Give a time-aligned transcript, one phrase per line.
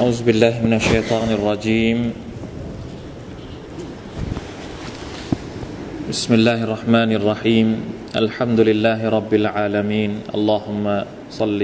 [0.00, 1.98] أعوذ بالله من الشيطان الرجيم.
[6.08, 7.68] بسم الله الرحمن الرحيم.
[8.16, 10.32] الحمد لله رب العالمين.
[10.32, 10.84] اللهم
[11.28, 11.60] صل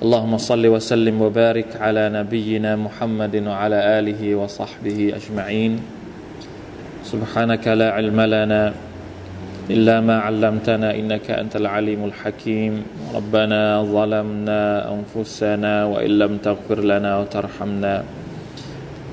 [0.00, 5.72] اللهم صل وسلم وبارك على نبينا محمد وعلى آله وصحبه أجمعين.
[7.04, 8.72] سبحانك لا علم لنا
[9.70, 12.74] إلا ما علمتنا إنك أنت العليم الحكيم.
[13.14, 17.94] ربنا ظلمنا أنفسنا وإن لم تغفر لنا وترحمنا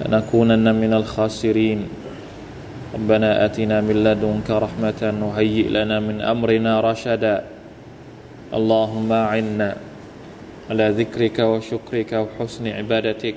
[0.02, 1.80] لنكونن من الخاسرين.
[2.98, 7.36] ربنا آتنا من لدنك رحمة وهيئ لنا من أمرنا رشدا.
[8.54, 9.70] اللهم أعنا
[10.70, 13.36] على ذكرك وشكرك وحسن عبادتك.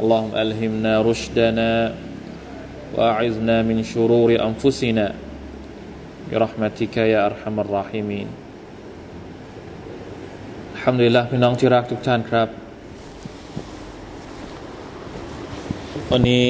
[0.00, 1.70] اللهم ألهمنا رشدنا
[2.96, 5.23] وأعذنا من شرور أنفسنا.
[6.33, 8.27] برحمتك يا أرحم الراحمين
[10.75, 12.47] الحمد لله พี่น้องที่รักทุกท่านครับ
[16.11, 16.47] วันนี้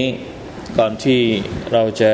[0.77, 1.21] ก่อนที่
[1.71, 2.13] เราจะ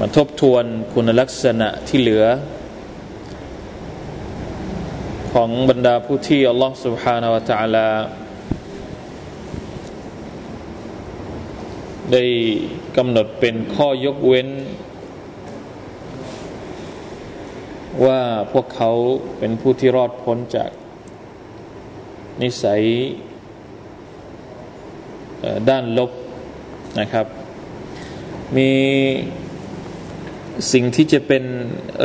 [0.00, 2.24] มาทบทวนคุณลักษณะที่เหลือ
[5.32, 7.86] ของบรรดาผู้ที่อัลลอฮฺ سبحانه และ تعالى
[12.13, 12.23] ได้
[12.97, 14.49] กำหนดเป็นข้อยกเว้น
[18.05, 18.21] ว่า
[18.53, 18.91] พวกเขา
[19.37, 20.71] เป็นผู้ที่รอดพ้นจาก
[22.41, 22.83] นิสัย
[25.69, 26.11] ด้านลบ
[26.99, 27.25] นะครับ
[28.57, 28.71] มี
[30.73, 31.43] สิ่งที่จะเป็น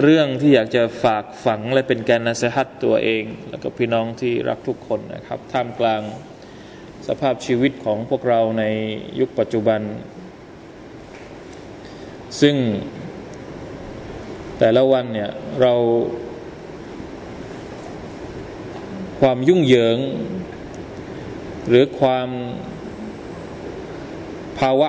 [0.02, 6.00] เรื่องที่อยากจะฝากฝังและเป็นการนัสฮัตตัวเอง แล้วก็พี่น้องที่รักทุกคนนะครับ ท่ามกลาง
[7.08, 8.64] สภาพชีวิตของพวกเราใน
[9.20, 9.80] ยุคปัจจุบัน
[12.40, 12.56] ซึ่ง
[14.58, 15.30] แต่ละวันเนี่ย
[15.60, 15.74] เรา
[19.20, 19.98] ความยุ่งเหยิง
[21.68, 22.28] หรือความ
[24.58, 24.88] ภาวะ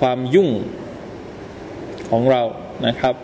[0.00, 0.50] ความยุ่ง
[2.10, 2.42] ของเรา
[2.86, 3.14] นะครับ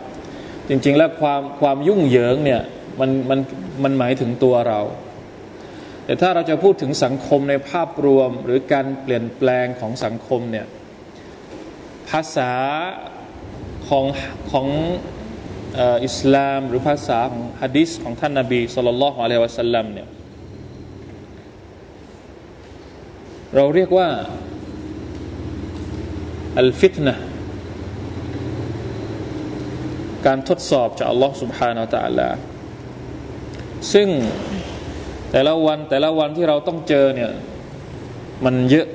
[0.67, 2.61] จริงๆแล้วความความยุ่งเหยิงเนี่ย
[2.99, 3.39] มันมัน
[3.83, 4.79] มันหมายถึงตัวเรา
[6.04, 10.66] แต่ถ้าเราจะพูดถึงสังคมในภาพรวมหรือการเปลี่ยนแปลงของสังคมเนี่ย
[12.10, 12.52] ภาษา
[13.88, 14.04] ของ
[14.52, 14.66] ของ
[16.04, 20.08] อิสลาม หรือภาษาของฮะดิษของท่านนาบีสุลต่านละฮ์อะลัยวะสัลลัมเนี่ย
[23.54, 24.08] เราเรียกว่า
[26.60, 27.14] อัลฟิตนะ
[30.26, 32.28] การทดสอบจากอัลลอฮ์ سبحانه และ تعالى
[33.92, 34.08] ซึ่ง
[35.31, 37.31] แต่ละวันแต่ละวันที่เราต้องเจอเนี่ย
[38.45, 38.87] มันเยอะ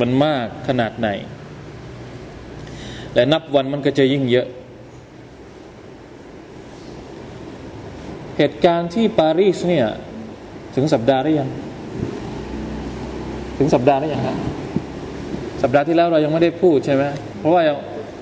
[0.00, 1.08] มันมากขนาดไหน
[3.14, 4.46] และนับวันมันก็จะยิ่งเยอะ
[8.38, 9.86] เหตุการณ์ที่ปารีสเนี่ย
[10.74, 11.48] ถึงสัปดาห์หรือยัง
[13.58, 14.36] ถึงสัปดาห์หรือยังครับ
[15.62, 17.04] สัปดาห์ที่แล้วเรายังไม่ได้พูดใช่ไหม
[17.38, 17.62] เพราะว่า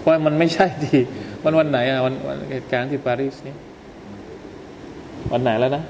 [0.00, 0.98] เพราะมันไม่ใช่ดี
[1.42, 2.14] วันวันไหนอะวัน
[2.52, 3.58] เหตุการณ์ที่ปารีสเนี่ย
[5.32, 5.82] วันไหนแล้วนะ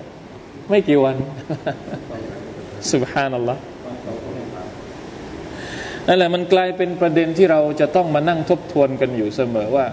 [0.68, 1.16] ไม่กี่วัน
[2.92, 3.60] สุบฮานัลลอฮ์
[6.06, 9.86] นั่นแหละมันกลายเป็นประเด็นที่เราจะต้องมานั่งทบทวนกันอยู่เสมอว่า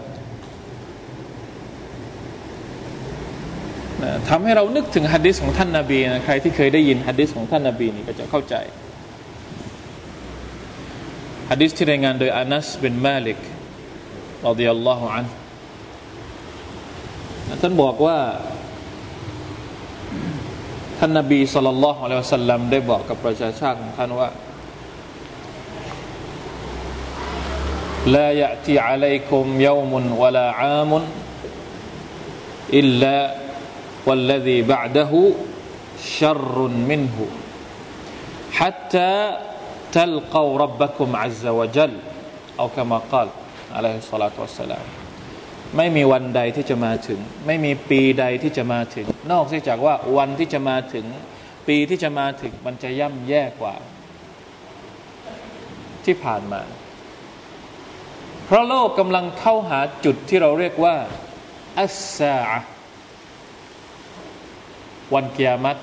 [4.29, 8.55] ทำให้เรานึกถึงฮัดดิสของท่านนาบีนะใครที่เคยได้ยินฮัดดิสของท่านนาบีนี่ก็จะเข้าใจ
[11.50, 13.40] ฮัดดิสที่รายงานโดยอานัสเป็นมาลิก
[14.47, 15.25] รดิยัลลอฮุอัน
[17.61, 18.17] ท่านบอกว่า
[20.98, 24.28] ท่านนบีสุลต่านละฮ์อะลัยฮิสัลลัมได้บอกกับประชาชาติของท่านว่า
[28.06, 30.92] لا يأتي عليكم يوم ولا عام
[32.72, 33.34] إلا
[34.06, 35.12] والذي بعده
[36.19, 36.56] شر
[36.91, 37.16] منه
[38.53, 39.12] حتى
[39.92, 41.92] تلقوا ربكم عز وجل
[42.60, 43.28] أو كما قال
[43.76, 44.84] عليه الصلاة والسلام
[45.78, 51.05] ไม่มีวันใดที่จะมาถึง ไม่มีปีใดที่จะมาถึง นอกจากว่าวันที่จะมาถึง
[51.67, 53.75] ปีที่จะมาถึงมันจะย่ำแย่กว่า
[56.05, 56.61] ที่ผ่านมา
[58.46, 60.96] เพราะโลกกำลังเข้าหาจุดที่เราเรียกว่า
[61.79, 62.37] อัสซา
[65.14, 65.81] วันกียรติ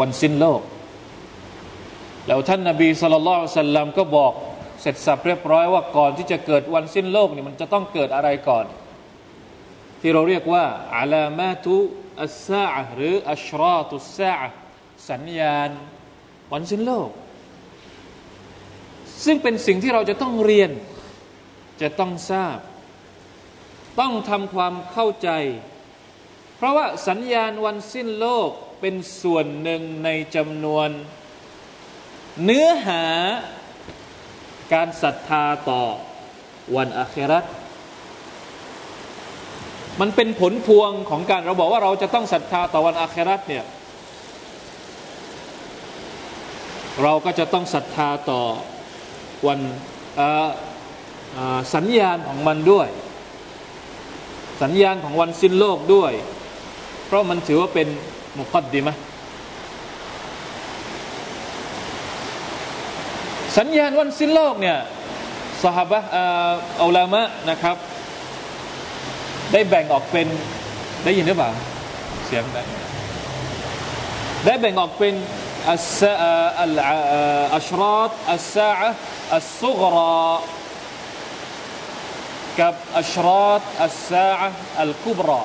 [0.00, 0.62] วันสิ้นโลก
[2.26, 4.32] แล้วท่านนาบีสุลต่านสัลลัมก็บอก
[4.86, 8.66] ร็จสับเรียบร้อยว่าก่อนที่จะเกิดวันสิ้นโลกนี่มันจะต้องเกิดอะไรก่อน
[10.00, 10.64] ที่เราเรียกว่า
[10.96, 11.74] อาลามาตุ
[12.22, 14.34] อัสซาหรืออัชราตุสซา
[15.10, 15.70] สัญญาณ
[16.52, 17.10] วันสิ้นโลก
[19.24, 20.70] ซึ่งเป็นสิ่งที่เราจะต้องเรียน
[21.82, 22.58] จะต้องทราบ
[24.00, 25.30] ต้องทำความเข้าใจ
[26.56, 28.50] เพราะว่าสัญญาณวันสิ้นโลก
[28.80, 30.88] เป็นส่วนหนึ่งในจำนวน
[32.44, 33.04] เนื้อหา
[34.72, 35.82] การศรัทธาต่อ
[36.76, 37.44] วันอาครัต
[40.00, 43.64] มันเป็นผลพวงของการเราบอกว่าเราจะต้องศรัทธาต่อวันอาครัตเนี่ย
[47.02, 48.40] เราก็จะต้องศรัทธาต่อ
[49.46, 49.60] วัน
[51.74, 52.88] สัญญาณของมันด้วย
[54.62, 56.12] สัญญาณของวันสิ้นโลกด้วย
[57.06, 57.88] เพราะมันถือว่าเป็น
[58.38, 58.90] มุกัดดีไหม
[63.56, 64.78] สัญญาณวันสิ้นโลกเนี่ย
[65.64, 66.02] สหบาะ
[66.82, 67.76] อัลามะนะครับ
[69.52, 70.28] ได้แบ่งออกเป็น
[71.04, 71.50] ได้ยินหรือเปล่า
[72.26, 72.62] เสียงได้
[74.44, 75.14] ได้แบ่งออกเป็น
[75.72, 76.02] อัส
[76.62, 76.76] อัล
[77.56, 78.90] อัชรอตอัสซาอะ
[79.36, 80.30] อัลซุกรา
[82.60, 84.48] กับอัชรอตอัสซาอะ
[84.82, 85.42] อัลกุบรา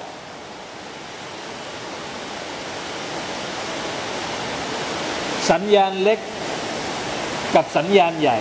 [5.50, 6.20] สัญญาณเล็ก
[7.56, 8.40] กับสัญญาณใหญ่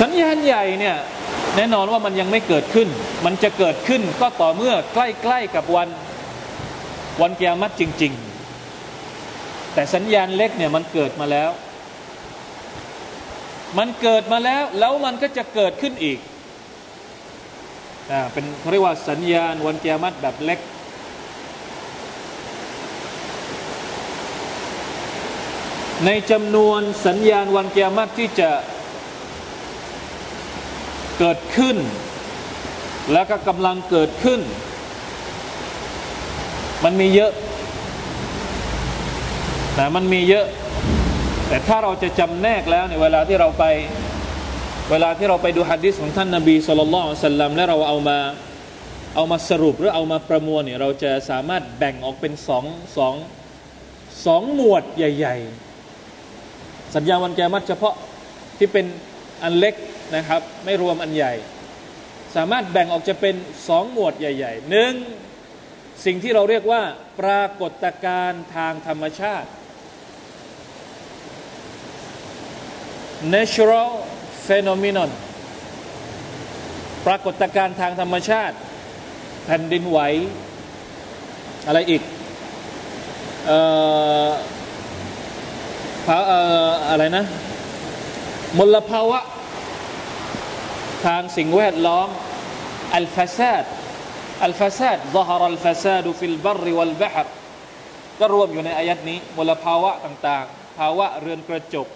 [0.00, 0.96] สัญญาณใหญ่เนี่ย
[1.56, 2.88] แน่นอนว่ามันยังไม่เกิดขึ้น
[3.26, 5.88] มันจะเกิดขึ้นก็ต่อเมื่อใกล้ๆกับวัน
[7.20, 8.12] วันกิยามัตจริง
[8.74, 11.50] ๆ แต่สัญญาณเล็กเนี่ยมันเกิดมาแล้ว
[13.78, 16.18] มันเกิดมาแล้วแล้วมันก็จะเกิดขึ้นอีก
[18.10, 20.60] อ่าเป็นเขาเรียกว่าสัญญาณวันกิยามัตแบบเล็ก
[26.04, 28.50] ในจำนวนสัญญาณวันเกิยามัตที่จะ
[31.18, 31.76] เกิดขึ้น
[33.12, 34.40] แล้วก็กำลังเกิดขึ้น
[36.84, 37.32] มันมีเยอะ
[39.78, 40.46] นะมันมีเยอะ
[41.48, 43.64] แต่ถ้าเราจะจำแนกแล้วในเวลาที่เราไป
[44.90, 48.18] เวลาที่เราไปดูฮัดดิสของท่านนาบีสุลต่านสัลลัมและเราเอามา
[49.14, 52.64] เอามาสรุปหรือเอามาประมวลเนี่ยเราจะสามารถแบ่งออกเป็นสอง
[52.96, 53.14] สอง
[54.26, 55.65] สองหมวดใหญ่ ๆ
[56.94, 57.94] สัญญาวันแกมัดเฉพาะ
[58.58, 58.86] ที่เป็น
[59.42, 59.74] อันเล็ก
[60.16, 61.32] นะครับ ไม่รวมอันใหญ่
[62.36, 63.34] สามารถแบ่งออกจะเป็น
[63.68, 64.92] สองหมวดใหญ่ๆหนึ่ง
[66.04, 66.82] สิ่งที่เราเรียกว่า
[67.20, 69.48] ปรากฏการณ์ทางธรรมชาติ
[73.34, 73.90] natural
[74.46, 75.10] phenomenon
[77.06, 78.56] ปรากฏการณ์ทางธรรมชาติ
[79.44, 79.98] แผ่นดินไหว
[81.66, 82.02] อะไรอีก
[83.46, 83.58] เอ่
[84.26, 84.28] อ
[86.89, 87.25] อะไรนะ
[88.57, 89.19] มลภาวะ
[91.05, 92.09] ทางสิ่งแวดล้อม
[92.95, 93.65] อัลฟาซาด
[94.43, 97.27] อัลฟาซาด ظهر الفساد في البر والبحر
[98.19, 101.87] ก็รวมอยู่ในอายัดนี้มลภาวะต่างๆ ภาวะเรือนกระจก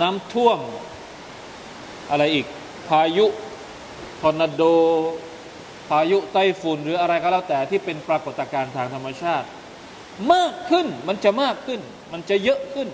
[0.00, 0.58] น้ำท่วม
[2.10, 2.46] อะไรอีก
[2.88, 3.26] พายุ
[4.22, 4.62] ทอร์นาโด
[5.88, 9.46] พายุไต้ฝุ่นหรืออะไรก็แล้วแต่ที่เป็นปรากฏการณ์ทางธรรมชาติ
[10.33, 11.79] มากขึ้น มันจะมากขึ้น
[12.13, 12.87] มันจะเยอะขึ้น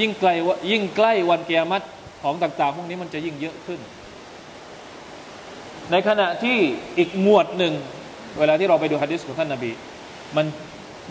[0.00, 0.30] ยิ่งไกล
[0.70, 1.86] ยิ่งใกล้วันเกียรติ
[2.22, 3.80] ของต่าง ๆ พวกนี้มันจะยิ่งเยอะขึ้น
[5.90, 6.58] ในขณะที่
[6.98, 7.74] อีกหมวดหนึ่ง
[8.38, 9.70] เวลาที่เราไปดูฮะดิษของท่านนาบี
[10.36, 10.46] มัน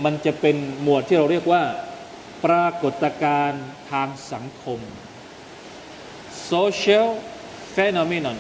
[0.04, 1.64] มันจะเป็นหมวดที่เราเรียกว่า
[2.46, 4.80] ปรากฏการณ์ทางสังคม
[6.52, 7.08] social
[7.76, 8.38] phenomenon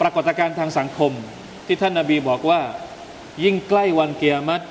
[0.00, 1.12] ปรากฏการณ์ทางสังคม
[1.66, 2.60] ที่ท่านนาบีบอกว่า
[3.44, 4.64] ยิ่งใกล้วันเกียรติ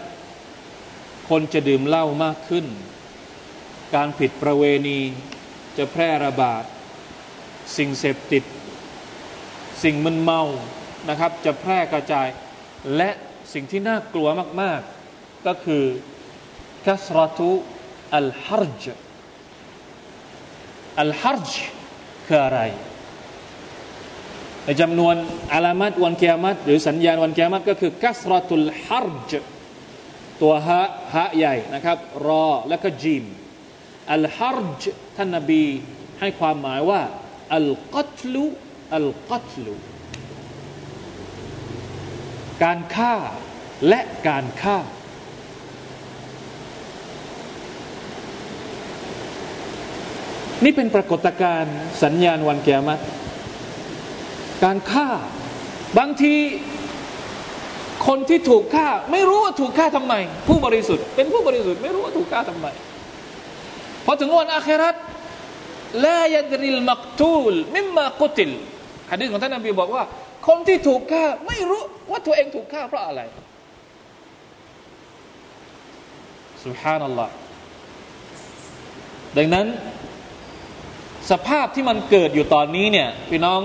[1.31, 2.65] คนจะดื่มเหล้ามากขึ้น
[3.95, 4.99] การผิดประเวณี
[5.77, 6.63] จะแพร่ระบาด
[7.77, 8.43] สิ่งเสพติด
[9.83, 10.41] สิ่งมึนเมา
[11.09, 12.27] นะครับจะแพร่กระจาย
[12.95, 13.09] และ
[13.53, 14.27] สิ่งที่น่ากลัว
[14.61, 14.81] มาก
[15.13, 15.83] ๆ ก็คือ
[16.85, 17.49] คัสรตุ
[18.15, 18.83] อัลฮัรจ
[21.01, 21.51] อัลฮัรจ
[22.27, 22.61] คืออะไร
[24.63, 25.15] ในจำนวน
[25.53, 29.33] อาลามัดวันเกียรติหรือสัญญาณวันเกียรติก็คือกัสรตุลฮัรจ
[30.41, 30.81] ตัวฮะ
[31.13, 33.23] ฮะใหญ่นะครับ รอและก็จีม
[34.13, 34.83] อัลฮัรจ
[35.17, 35.63] ท่านนบี
[36.19, 37.01] ให้ความหมายว่า
[37.55, 38.45] อัลกัตลุ
[38.95, 39.75] อัลกัตลุ
[42.63, 43.15] การฆ่า
[43.87, 44.77] และการฆ่า
[50.63, 52.99] นี่เป็นปรากฏการณ์สัญญาณวันแกมัต
[54.63, 55.09] การฆ่า
[55.97, 56.35] บางที
[58.07, 60.13] คนที่ถูกฆ่า ไม่รู้ว่าถูกฆ่าทำไม
[60.47, 62.67] ผู้บริสุทธิ์เป็นผู้บริสุทธิ์ไม่รู้ว่าถูกฆ่าทำไม
[64.05, 64.95] พอถึงวันอาคราต
[66.05, 68.51] ลายดริลมักตูลมิมมากุติล
[69.11, 70.03] ฮะดีษของท่านนบีบอกว่า
[70.47, 71.81] คนที่ถูกฆ่าไม่รู้
[72.11, 73.21] ว่าตัวเองถูกฆ่าเพราะอะไร
[76.65, 77.33] สุฮานัลลอฮ์
[79.37, 79.67] ดังนั้น
[81.31, 83.61] สภาพที่มันเกิดอยู่ตอนนี้เนี่ยพี่น้อง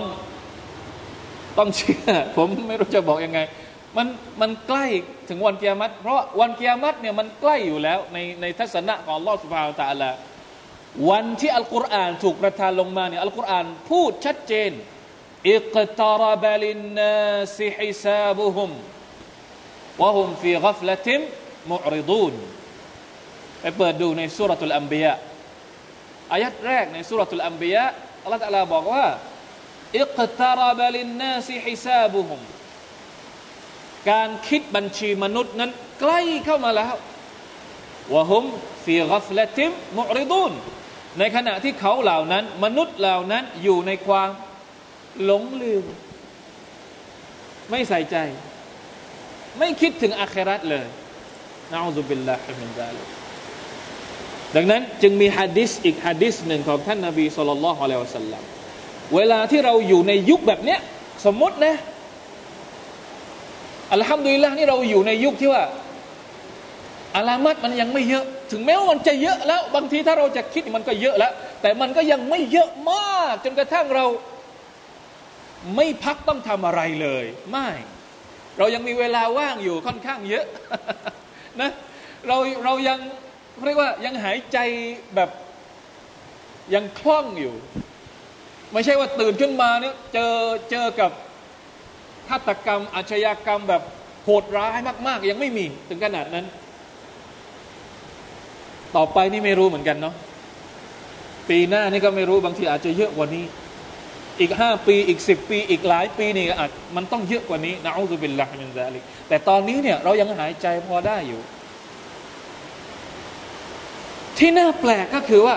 [1.58, 3.40] ต้องเชื่อ ผมไม่รู้จะบอกยังไง
[3.96, 4.08] มัน
[4.40, 4.86] มันใกล้
[5.28, 10.10] ถึงวันกียรติเพราะวันกียรติเนี่ยมันใกล้อยู่แล้วในในทัศนะของลอสุภาตาละ
[11.10, 14.70] วันที่อัลกุรอานถูกประทานลงมาเนี่ยอัลกุรอานพูดชัดเจน
[15.50, 18.70] اقترب للناس حسابهم
[20.02, 22.34] وهم في غفلة معرضون
[23.60, 25.12] ไปเปิดดูในสุรทูลอัมบียะ
[26.32, 27.84] อายัดแรกในสุรทูลอัมบียะ
[28.22, 29.06] อัลลอฮฺตะลาบอกว่า
[30.00, 32.40] اقترب للناس حسابهم
[34.10, 35.70] การคิดบัญชีมนุษย์นั้น
[36.00, 36.94] ใกล้เข้ามาแล้ว
[38.14, 38.44] วะฮุม
[38.84, 40.52] ฟีกัฟละติมมุริดูน
[41.18, 44.30] ในขณะที่เขาเหล่านั้น มนุษย์เหล่านั้นอยู่ในความ
[45.24, 45.84] หลงลืม
[47.70, 48.16] ไม่ใส่ใจ
[49.58, 50.86] ไม่คิดถึงอาคราตเลย
[51.72, 53.02] นะอูซุบิลลาฮิมินซาลิ
[54.56, 58.42] ดังนั้นจึงมีฮะดิษอีกฮะดิษหนึ่งของท่านนาบีสุลต่านละฮ์อะลัยฮิวสัลลัม
[59.14, 60.80] เวลาที่เราอยู่ในยุคแบบเนี้ย
[61.24, 61.76] สมมตินะ
[63.92, 65.64] อัลฮัมดุลิลละนี่เราอยู่ในยุคที่ว่า
[67.16, 74.06] อาลามัดมันยังไม่เยอะ ถึงแม้ว่ามันจะเยอะแล้ว บางทีถ้าเราจะคิดมันก็เยอะแล้ว แต่มันก็ยังไม่เยอะมาก จนกระทั่งเรา
[75.76, 77.68] ไม่พักต้องทำอะไรเลย ไม่
[78.58, 80.44] เรายังมีเวลาว่างอยู่ค่อนข้างเยอะ
[81.60, 81.70] นะ
[82.28, 82.98] เราเรายัง
[83.64, 84.58] เรียกว่ายังหายใจ
[85.14, 85.30] แบบ
[86.74, 87.54] ยังคล่องอยู่
[88.72, 90.32] ไม่ใช่ว่าตื่นขึ้นมาเนี่ยเจอ
[90.70, 91.10] เจอกับ
[92.28, 93.82] ฆาตกรรม อาชญากรรมแบบ
[94.24, 96.44] โหดร้ายมาก ๆ ยังไม่มีถึงขนาดนั้น
[98.96, 100.14] ต่อไปนี่ไม่รู้เหมือนกันเนาะ
[101.48, 103.44] ปีหน้านี่ก็ไม่รู้บางทีอาจจะเยอะกว่านี้
[104.40, 111.40] อีกห้าปีอีกสิบปี อีกหลายปีนี่อาจมันต้องเยอะกว่านี้نعوذ بالله من ذلكแต่ตอนนี้เนี่ยเรายังหายใจพอได้อยู่
[114.38, 115.56] ที่น่าแปลกก็คือว่า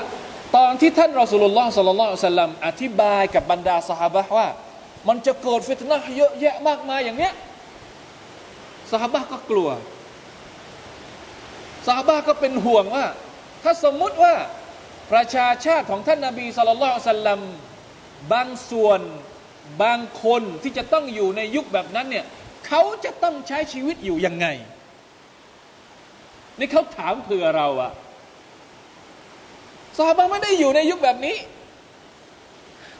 [0.56, 4.48] ตอนที่ท่านรอสุลลอฮ์สัลลัลลอฮุซัลลัมอธิบายกับบรรดาสหายว่า
[5.08, 7.34] มันจะเกิดฟิตนะเยอะแยะมากมายอย่างเนี้ย
[8.92, 9.70] สหาก็กลัว
[11.86, 13.06] สหายก็เป็นห่วงว่า
[13.64, 14.34] ถ้าสมมุติว่า
[15.12, 17.42] ประชาชาติของท่านนาบีสุลต่านสัลลัม
[18.34, 19.02] บางส่วน
[19.84, 22.26] บางคนที่จะต้องอยู่ในยุคแบบนั้นเนี่ย
[22.68, 24.48] เขาจะต้องใช้ชีวิตอยู่ยังไง
[26.60, 27.92] นี่เขาถามเผื่อเราอะ
[29.98, 31.36] ซาบะไม่ได้อยู่ในยุคแบบนี้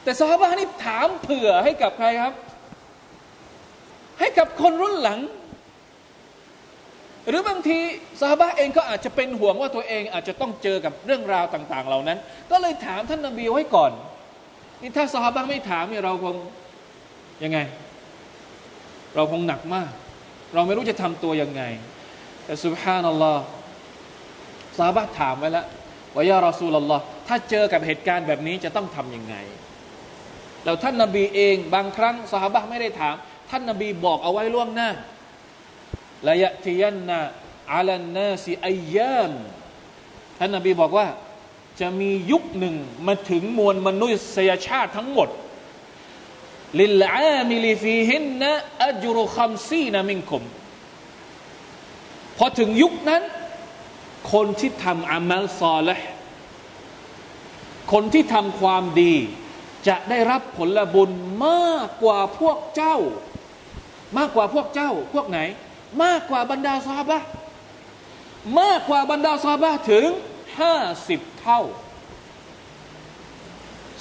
[0.02, 2.34] แต่ซาบะนี่ถามเผื่อให้กับใครครับ
[4.20, 5.20] ให้กับคนรุ่นหลัง
[7.28, 7.78] หรือบางที
[8.20, 12.18] ซาบะเองก็อาจจะเป็นห่วงว่าตัวเองอาจจะต้องเจอกับเรื่องราวต่าง ๆ เหล่านั้น
[12.50, 13.92] ก็เลยถามท่านนบีไว้ก่อน
[14.82, 16.36] นี่ถ้าซาบะไม่ถามเนี่ยเราคง
[17.44, 17.58] ยังไง
[19.14, 19.90] เราคงหนักมาก
[20.54, 21.62] เราไม่รู้จะทำตัวยังไง
[22.44, 23.42] แต่สุบฮานัลลอฮ์
[24.78, 25.66] ซาบะถามไว้แล้ว
[26.14, 29.36] ว่ายารอซูลลอฮ์ถ้าเจอกับเหตุการณ์แบบนี้จะต้องทํำยังไง
[30.64, 33.14] แล้วท่านนาบีเองบางครั้งสหบะไม่ได้ถาม
[33.50, 34.90] ท่านนาบีบอกเอาไว้ล่วงหน้า
[36.28, 37.18] ละยะทียันนา
[37.72, 39.32] อาลันนาซีอายาม
[40.38, 41.06] ท่านนาบีบอกว่า
[41.80, 42.76] จะมียุคหนึ่ง
[43.06, 45.28] มาถึงมวลมนุมนุษยชาติทั้งหมด
[46.80, 50.42] للعامل فيهن أجر خمسين منكم
[52.36, 53.22] พอถึงยุคนั้น
[54.32, 55.96] คนที่ทำอามัลซอละ
[57.92, 59.14] คนที่ทำความดี
[59.88, 61.10] จะได้รับผลบุญ
[61.46, 62.96] มากกว่าพวกเจ้า
[64.18, 65.38] มากกว่าพวกเจ้า พวกไหน
[66.02, 67.18] มากกว่าบรรดาซาบะ
[68.60, 70.06] มากกว่าบรรดาซาบะถึง
[70.60, 70.74] ห้า
[71.08, 71.60] สิบเท่า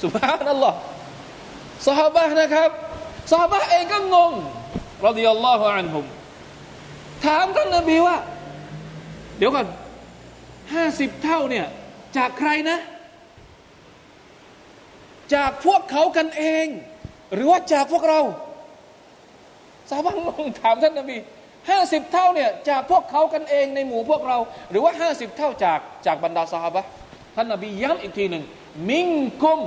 [0.02, 0.74] สุภาพนั่นหรอ
[1.86, 2.70] ซาบะนะครับ
[3.32, 4.34] ซาบะเองก็งง
[5.06, 6.06] รดิยัลลอฮุอันฮุม
[7.26, 8.18] ถามท่านนบีว่า
[9.38, 9.68] เดี๋ยวก่อน
[10.74, 11.66] ห้าสิบเท่าเนี่ย
[12.18, 12.78] จากใครนะ
[15.36, 16.68] จากพวกเขากันเอง
[17.34, 18.22] หรือว่าจากพวกเรา
[19.90, 20.16] สาวบ้าง
[20.48, 21.18] งถามท่านนบี
[21.70, 24.38] ห้าสิบเท่าเนี่ยจากพวกเขากันเองในหมู่พวกเรา
[24.70, 26.78] หรือว่าห้าสิบเท่าจากจากบรรดาสหาย
[27.36, 28.44] ท่านนบีย้ำอีกทีหนึ่ง
[28.90, 29.10] มิง
[29.44, 29.62] กุม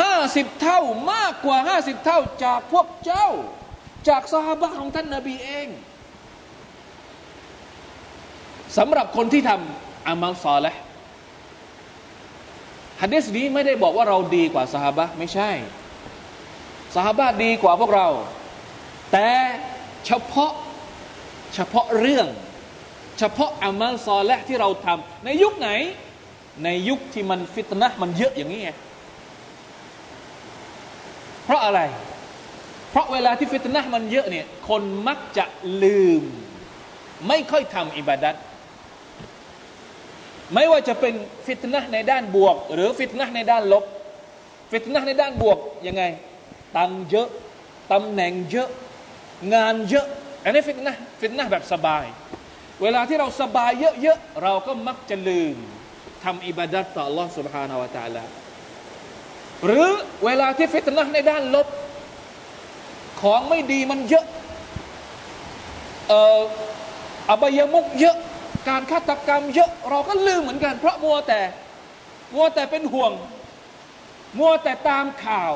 [0.00, 0.80] ห้าสิบเท่า
[1.12, 3.28] มากกว่าห้าสิบเท่าจากพวกเจ้า
[4.08, 5.68] จากสหายของท่านนบีเอง
[8.76, 10.74] สำหรับคนที่ทำอามัลซอละ
[13.02, 15.50] ฮะดีษนี้ไม่ได้บอกว่าเราดีกว่าสหบะไม่ใช่
[16.94, 18.08] สหบะดีกว่าพวกเรา
[19.12, 19.28] แต่
[20.06, 20.52] เฉพาะ
[21.54, 22.26] เฉพาะเรื่อง
[23.18, 25.70] เฉพาะอามัลซอและที่เราทำในยุคไหน
[26.64, 28.70] ในยุคที่มันฟิตนะมันเยอะอย่างนี้ไง
[31.44, 31.80] เพราะอะไร
[32.90, 35.44] เพราะเวลาที่ฟิตนะมันเยอะเนี่ยคนมักจะ
[35.82, 36.22] ลืม
[37.28, 38.34] ไม่ค่อยทำอิบาดัต
[40.53, 41.13] ไม่ว่าจะเป็น
[41.45, 43.85] ฟิตนะในด้านบวก หรือฟิตนะในด้านลบ
[44.71, 46.03] ฟิตนะในด้านบวกยังไง
[46.77, 47.27] ตังเยอะ
[47.91, 48.69] ตำแหน่งเยอะ
[49.53, 50.07] งานเยอะ
[50.43, 52.05] อันนี้ฟิตนะฟิตนะแบบสบาย
[52.81, 53.71] เวลาที่เราสบาย
[54.01, 55.55] เยอะๆเราก็มักจะลืม
[56.23, 58.23] ทำอิบาดัตต่อ Allah سبحانه และ تعالى
[59.65, 59.87] หรือ
[60.25, 61.67] เวลาที่ฟิตนะในด้านลบ
[63.21, 64.25] ของไม่ดีมันเยอะ
[66.07, 66.41] เอ่อ
[67.29, 68.17] อบายมุกเยอะ
[68.68, 71.40] การฆาตกรรมเยอะเราก็ลืมเหมือนกัน เพราะมัวแต่
[72.34, 73.12] มัวแต่เป็นห่วง
[74.38, 75.54] มัวแต่ตามข่าว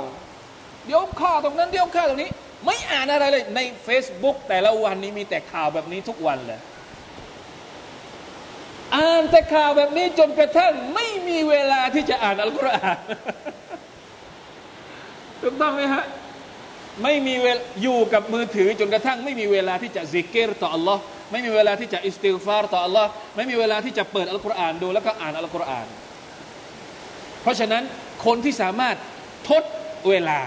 [0.87, 2.31] เดี๋ยวข่าวตรงนั้นเดี๋ยวข่าวตรงนี้
[2.66, 6.61] ไม่อ่านอะไรเลยใน Facebook แต่ละวันนี้มีแต่ข่าวแบบนี้ทุกวันเลย
[8.95, 12.99] อ่านแต่ข่าวแบบนี้จนกระทั่งไม่มีเวลาที่จะอ่านอัลกุรอาน
[15.42, 16.04] ถูกต้องไหมฮะ
[17.02, 20.99] ไม่มีเวลอยู่กับมือถือจนกระทั่งไม่มีเวลาที่จะซิกเกอร์ต่อ Allah
[21.33, 25.87] ไม่มีเวลาที่จะอิสติฟาร์ต่อ Allah ไม่มีเวลาที่จะเปิดอัลกุรอานดูแล้วก็อ่านอัลกุรอาน
[27.43, 27.83] เพราะฉะนั้น
[28.25, 28.97] คนที่สามารถ
[29.51, 29.65] ทด
[30.09, 30.41] เวลา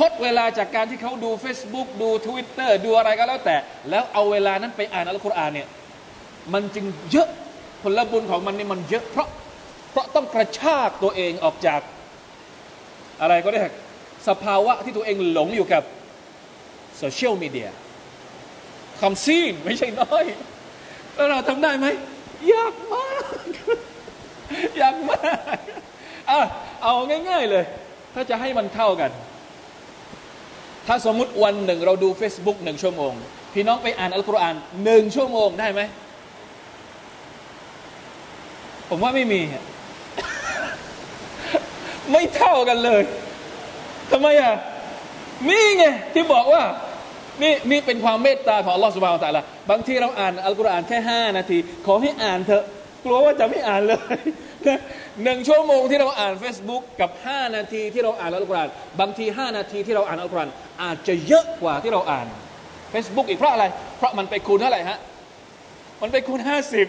[0.00, 3.56] ทดเวลาจากการที่เขาดู Facebook ดู Twitter ดูอะไรก็แล้วแต่
[3.90, 5.68] แล้วเอาเวลานั้นไปอ่านอัลกุรอานเนี่ย
[6.52, 7.28] มันจึงเยอะ
[7.82, 9.28] ผลบุญของมันนี่มันเยอะเพราะ
[9.90, 11.80] เพราะต้องกระชากตัวเองออกจาก
[13.20, 13.60] อะไรก็ได้
[14.28, 15.82] สภาวะที่ตัวเองหลงอยู่กับ
[16.98, 17.68] โซเชียลมีเดีย
[19.02, 20.24] คำซีนไม่ใช่น้อย
[21.14, 21.86] แล้วเราทำได้ไหม
[22.54, 23.34] ยากมาก
[24.80, 25.58] ยากมาก
[26.30, 26.40] อะ
[26.82, 26.94] เอา
[27.28, 27.64] ง่าย ๆเลย
[28.14, 29.10] ถ้าจะให้มันเท่ากัน
[30.86, 33.12] ถ้าสมมุติวันหนึ่ง เราดู Facebook หนึ่งชั่วโมง
[33.54, 34.54] พี่น้องไปอ่านอัลกุรอาน
[34.84, 35.80] หนึ่งชั่วโมงได้ไหม
[38.88, 39.40] ผมว่าไม่มี
[42.12, 43.02] ไม่เท่ากันเลย
[44.10, 44.54] ทำไมอะ
[45.48, 46.62] นี่ไงที่บอกว่า
[47.41, 52.63] นี่นี่เป็นความเมตตาของอัลลอฮฺสุบฮานตะละบางทีเราอ่านอัลกุรอานแค่ห้านาที ขอให้อ่านเถอะ
[53.03, 53.99] กลัวว่าจะไม่อ่านเลย
[55.23, 60.49] หนึ่งชั่วโมงที่เราอ่าน Facebook กับห้านาทีที่เราอ่านอัลกุรอานบางทีห้านาทีที่เราอ่านอัลกุรอาน
[60.83, 62.27] อาจจะเยอะกว่าที่เราอ่าน
[62.93, 63.65] Facebook อีกเพราะอะไร
[63.97, 64.97] เพราะมันไปคูณเท่าไหร่ฮะ
[66.01, 66.87] มันไปคูณห้าสิบ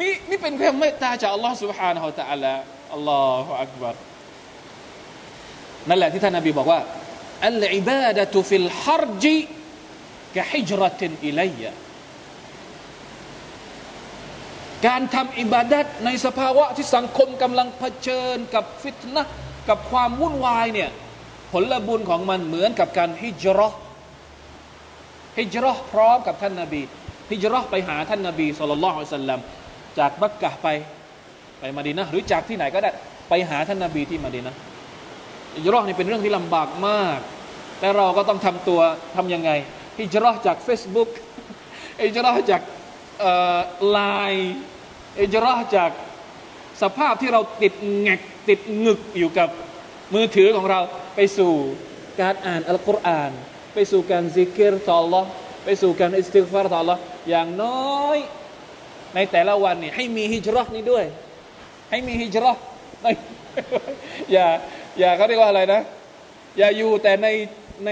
[0.00, 2.54] นี่นี่เป็นความเมตตาจากอัลลอฮฺ سبحانه และ تعالى
[2.94, 3.94] อัลลอฮฺอักบัร
[5.88, 6.80] นั่นแหละที่ท่านนบีบอกว่า
[7.47, 9.39] อัลอิบาดะตุฟิลฮารจิ
[10.35, 11.61] กะฮิจรตินอิลัย
[14.87, 19.23] การทำอิบาดัตในสภาวะที่สังคมกำลังเผชิญกับฟิตนะ
[19.69, 20.89] กับความวุ่นวายเนี่ย
[21.51, 23.69] ผลบุญของมันเหมือนกับการฮิจรอ
[25.39, 26.81] ฮิจรอพร้อมกับท่านนาบี
[27.31, 29.39] ฮิจรอไปหาท่านนาบีสุลต่านละฮ์สัลลัม
[29.99, 30.67] จากมักกะไป
[31.59, 32.91] ไปมาดีนะหรือจากที่ไหนก็ได้
[33.29, 34.53] ไปหาท่านนาบีที่มาดีนะ
[35.55, 37.19] ฮิจรอนี่เป็นเรื่องที่ลำบากมาก
[37.83, 38.81] แต่เราก็ต้องทำตัว
[39.15, 39.51] ทำยังไง
[39.99, 41.09] ฮิจรอจาก Facebook
[42.03, 42.61] ฮิจรอจาก
[43.91, 43.99] ไล
[44.31, 44.53] น์
[45.21, 45.91] ฮิจรอจาก
[46.81, 48.19] สภาพที่เราติดแงก
[48.49, 49.49] ติดงึกอยู่กับ
[50.13, 50.79] มือถือของเรา
[51.15, 51.53] ไปสู่
[52.21, 53.31] การอ่านอัลกุรอาน
[53.73, 55.23] ไปสู่การซิกเกอร์ต่อ Allah
[55.63, 56.97] ไปสู่การอิสติกฟาร์ต่อ Allah
[57.29, 58.17] อย่างน้อย
[59.15, 61.05] ในแต่ละวันเนี่ยให้มีฮิจรันี้ด้วย
[61.91, 62.51] ให้มีฮิจรั
[64.31, 64.47] อย่า
[64.99, 65.81] อย่าเขาเรียกว่าอะไรนะ
[66.57, 67.27] อย่าอยู่แต่ใน
[67.85, 67.91] ใน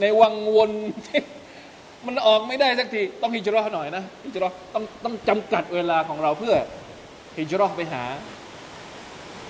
[0.00, 0.70] ในวังวน
[2.06, 6.54] มันออกไม่ได้สักทีต้องฮิจรัหน่อยนะฮิจรัต้องต้องจำกัดเวลาของเราเพื่อ
[7.38, 8.04] ฮิจรัไปหา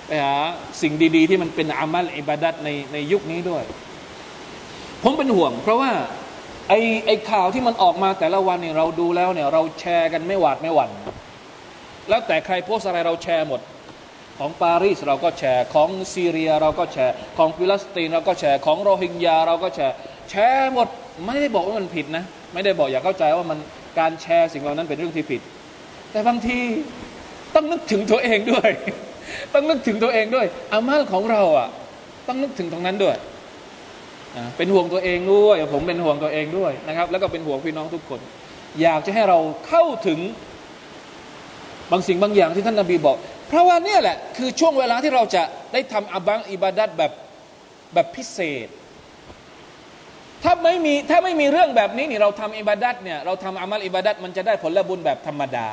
[0.07, 0.33] ไปหา
[0.81, 3.63] สิ่งดี ๆ ที่มันเป็นอามัลอิบาดัตในในยุคนี้ด้วย
[5.03, 5.91] ผมเป็นห่วง เพราะว่า
[6.69, 6.73] ไอ
[7.05, 10.89] ไอข่าวที่มันออกมาแต่ละวันเนี่ยเราดูแล้วเนี่ย เราแชร์กันไม่หวาดไม่หวั่น
[12.09, 13.61] แล้วแต่ใครโพสต์อะไรเราแชร์หมด
[14.45, 19.95] ของปารีสเราก็แชร์ของซีเรียเราก็แชร์ของฟิลิสตีนเราก็แชร์ของโรฮิงญาเราก็แชร์
[20.29, 20.87] แชร์หมด
[21.25, 23.59] ไม่ได้บอกว่ามันผิดนะ ไม่ได้บอกอย่าเข้าใจว่ามัน
[23.99, 25.41] การแชร์สิ่งเหล่านั้นเป็นเรื่องที่ผิด
[26.11, 26.59] แต่บางที
[27.55, 28.69] ต้องนึกถึงตัวเองด้วย
[29.53, 31.69] ต้องนึกถึงตัวเองด้วย อามัลของเราอะ
[32.27, 33.15] ต้องนึกถึงตรงนั้นด้วย
[34.57, 38.19] เป็นห่วงตัวเองด้วยผมเป็นห่วงตัวเองด้วยนะครับ แล้วก็เป็นห่วงพี่น้องทุกคน
[38.81, 40.19] อยากจะให้เราเข้าถึง
[41.91, 47.11] บางสิ่งบางอย่างที่ท่านนาบีบอก เพราะว่าเนี่ยแหละคือช่วงเวลาที่เราจะได้ทำอับังอิบาดัตแบบ
[47.93, 48.67] แบบพิเศษ
[50.43, 55.67] ถ้าไม่มีถ้าไม่มีเรื่องแบบนี้นี่เราทำอิบาดัตเนี่ยเราทำอามัลอิบาดัตมันจะได้ผลบุญแบบธรรมดา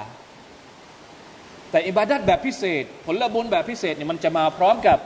[1.70, 4.98] แต่อิบาดัตแบบพิเศษ ผลบุญแบบพิเศษเนี่ยมันจะมาพร้อมกับ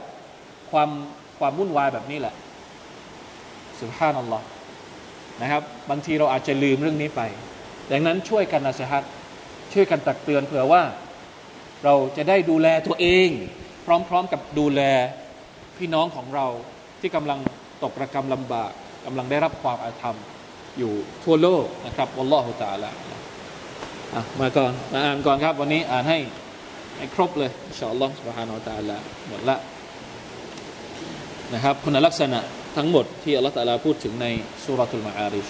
[0.70, 0.90] ความ
[1.38, 2.34] ความวุ่นวายแบบนี้แหละ
[3.80, 4.46] สุภานัลลอฮ์
[5.42, 7.22] นะครับบางทีเราอาจจะลืมเรื่องนี้ไป
[7.90, 9.04] ดังนั้นช่วยกันนะสิฮัต
[9.72, 10.82] ช่วยกันตักเตือนเผื่อว่า
[11.85, 13.29] เราจะได้ดูแลตัวเอง
[13.85, 14.81] พร้อมๆกับดูแล
[15.77, 16.47] พี่น้องของเรา
[17.01, 17.39] ที่กำลัง
[17.83, 18.71] ตกระกรรมลำบาก
[19.05, 20.17] กำลังได้รับความอาธรรม
[20.77, 20.93] อยู่
[21.23, 22.89] ทั่วโลกนะครับวัลลอฮุตาละ
[24.39, 26.19] มาก่อนมาอ่านก่อนครับ วันนี้อ่านให้
[26.97, 29.57] ให้ครบเลยอินชาอัลลอฮฺ سبحانه และ تعالى หมดละ
[31.53, 32.39] นะครับคุณลักษณะ
[32.77, 34.27] ทั้งหมดที่อัลลอฮฺตาลาพูดถึงใน
[34.63, 35.47] สุรทูลมาอาริช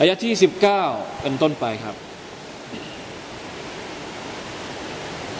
[0.00, 0.34] อายะที่
[0.78, 1.96] 19เป็นต้นไปครับ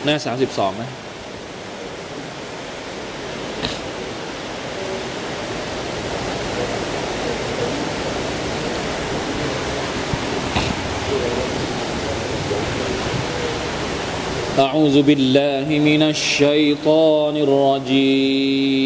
[0.05, 0.91] หน้า32นะ
[14.59, 18.77] أعوذ بالله من الشيطان الرجيم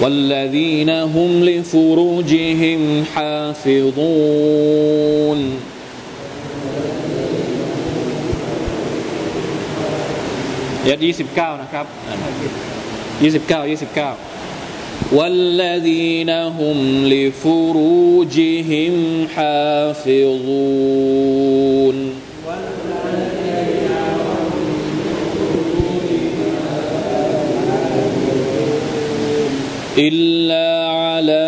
[0.00, 4.10] والذين هم لفروجهم حافظون
[10.86, 11.86] يد 29นะครับ
[13.20, 14.16] 29 29
[15.12, 16.78] والذين هم
[17.12, 18.94] لفروجهم
[19.36, 20.60] حافظون
[29.97, 31.45] إلا على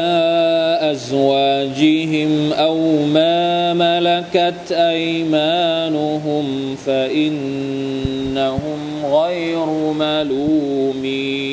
[0.82, 6.46] أزواجهم أو ما ملكت أيمانهم
[6.86, 8.00] فإنهم
[9.06, 9.66] غير
[10.00, 11.47] ملومين.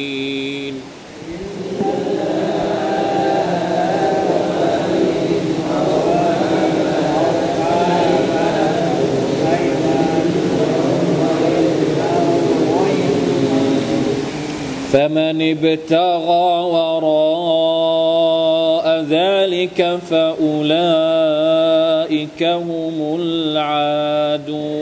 [14.94, 18.06] فمن ابتغى وراء
[19.10, 20.82] ذلك فأولئك
[22.42, 24.74] هم العادون.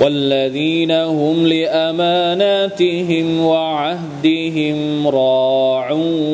[0.00, 6.33] والذين هم لأماناتهم وعهدهم راعون.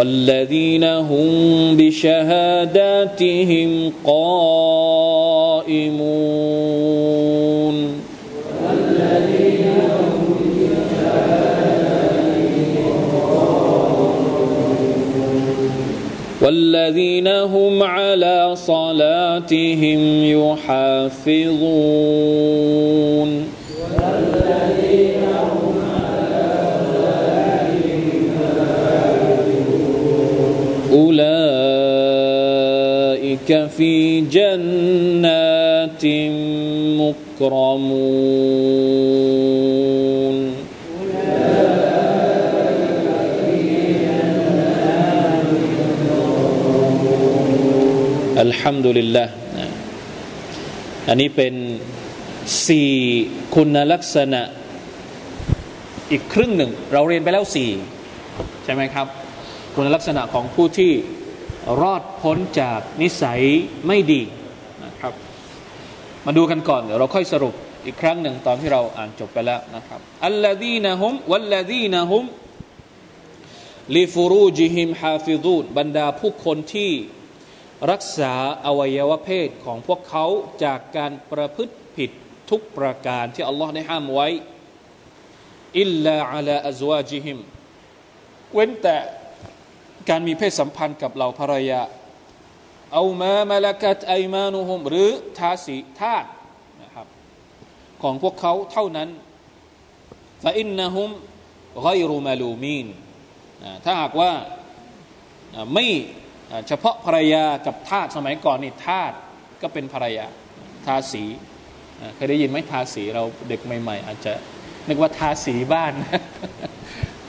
[0.00, 3.70] والذين هم بشهاداتهم
[4.04, 5.10] قائمون.
[16.42, 21.60] والذين هم على صلاتهم يحافظون.
[33.79, 36.03] في جنات
[37.01, 38.75] مكرمون
[48.41, 49.25] อัลฮัมดุลิลละ
[51.09, 51.53] อันนี้เป็น
[52.67, 52.89] สี่
[53.55, 54.41] คุณลักษณะ
[56.11, 57.69] อีกครึ่งหนึ่ง เราเรียนไปแล้วสี่
[58.63, 59.07] ใช่ไหมครับ
[59.75, 60.91] คุณลักษณะของผู้ที่
[61.80, 63.42] รอดพ้นจากนิสัย
[63.86, 64.22] ไม่ดี
[64.84, 65.12] นะครับ
[66.26, 67.54] มาดูกันก่อนเดี๋ยวเราค่อยสรุป
[67.84, 72.24] อีกครั้งหนึ่งตอนที่เราอ่านจบไปแล้วนะครับอัลลอฮีนะฮุมวัลลฮีนะฮุม
[73.96, 76.90] ลิฟูรูจิฮิมฮาฟิดูนบรรดาผู้คนที่
[77.90, 78.34] รักษา
[78.66, 80.26] อวัยวะเพศของพวกเขา
[80.64, 82.10] จากการประพฤติผิด
[82.50, 84.28] ทุกประการที่อัลลอฮ์ได้ห้ามไว้
[85.80, 87.38] อิลลาอัลาอัจวาจิฮิม
[88.54, 88.96] เว้นแต่
[90.08, 91.82] การมีเพศสัมพันธ์กับเหล่าภรรยา
[92.92, 95.08] เอามามาลกัตไอมานุฮมหรือ
[95.38, 96.24] ทาสีทาส
[96.82, 97.06] นะครับ
[98.02, 99.08] ของพวกเขาเท่านั้น
[100.42, 101.10] ฟาอินนะฮุม
[101.82, 102.86] ไกรุมาลูมีน
[103.84, 104.30] ถ้าหากว่า
[105.72, 105.86] ไม่
[106.68, 109.12] เฉพาะภรรยากับทาสสมัยก่อนนี่ทาส
[109.62, 110.26] ก็เป็นภรรยา
[110.86, 111.24] ทาสี
[112.14, 114.32] เคยได้ยินไหมทาสีเราเด็กใหม่ ๆ อาจจะ
[114.88, 115.92] นึกว่าทาสีบ้าน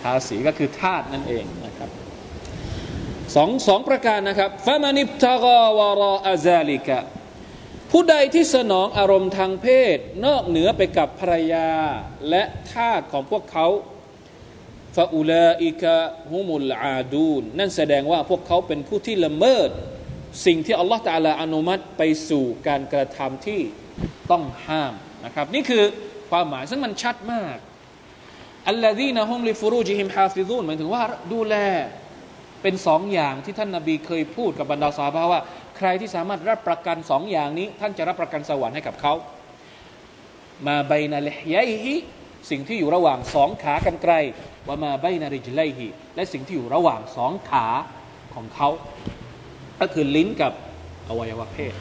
[0.04, 1.90] ทาสีก็คือทาสนั่นเองนะครับ
[3.36, 5.46] สองสองประการนะครับฟามานิบตาก
[5.78, 7.00] วารออาซาลิกะ
[7.91, 11.70] ผู้ใดที่สนองอารมณ์ทางเพศ นอกเหนือไปกับภรรยา
[12.30, 13.67] และทาสของพวกเขา
[14.96, 19.70] فأولئك هم العادونนั่นแสดงว่าพวกเขาเป็นผู้ที่ละเมิด
[20.46, 23.62] สิ่งที่อัลลอฮฺตาลาอนุมัติไปสู่การกระทำที่
[24.32, 24.94] ต้องห้าม
[25.26, 25.84] นะครับ นี่คือ
[26.30, 27.58] ความหมายซึ่งมันชัดมาก
[28.67, 31.56] الذين هم لفروجهم حافظونหมายถึงว่าดูแล
[32.62, 35.41] เป็นสองอย่างที่ท่านนาบีเคยพูดกับบรรดาสาบาว่า
[35.78, 39.13] ใครที่สามารถรับประกันสองอย่างนี้ ท่านจะรับประกันสวรรค์ให้กับเขา
[40.67, 41.95] มาใบนาเลยฮิ
[42.50, 44.13] สิ่งที่อยู่ระหว่างสองขากันไกล
[44.67, 47.65] ว่ามาใบนาริจไลฮีและสิ่งที่อยู่ระหว่างสองขา
[48.34, 48.69] ของเขา
[49.80, 50.54] ก็คือลิ้นกับ
[51.08, 51.74] อวัยวะเพศ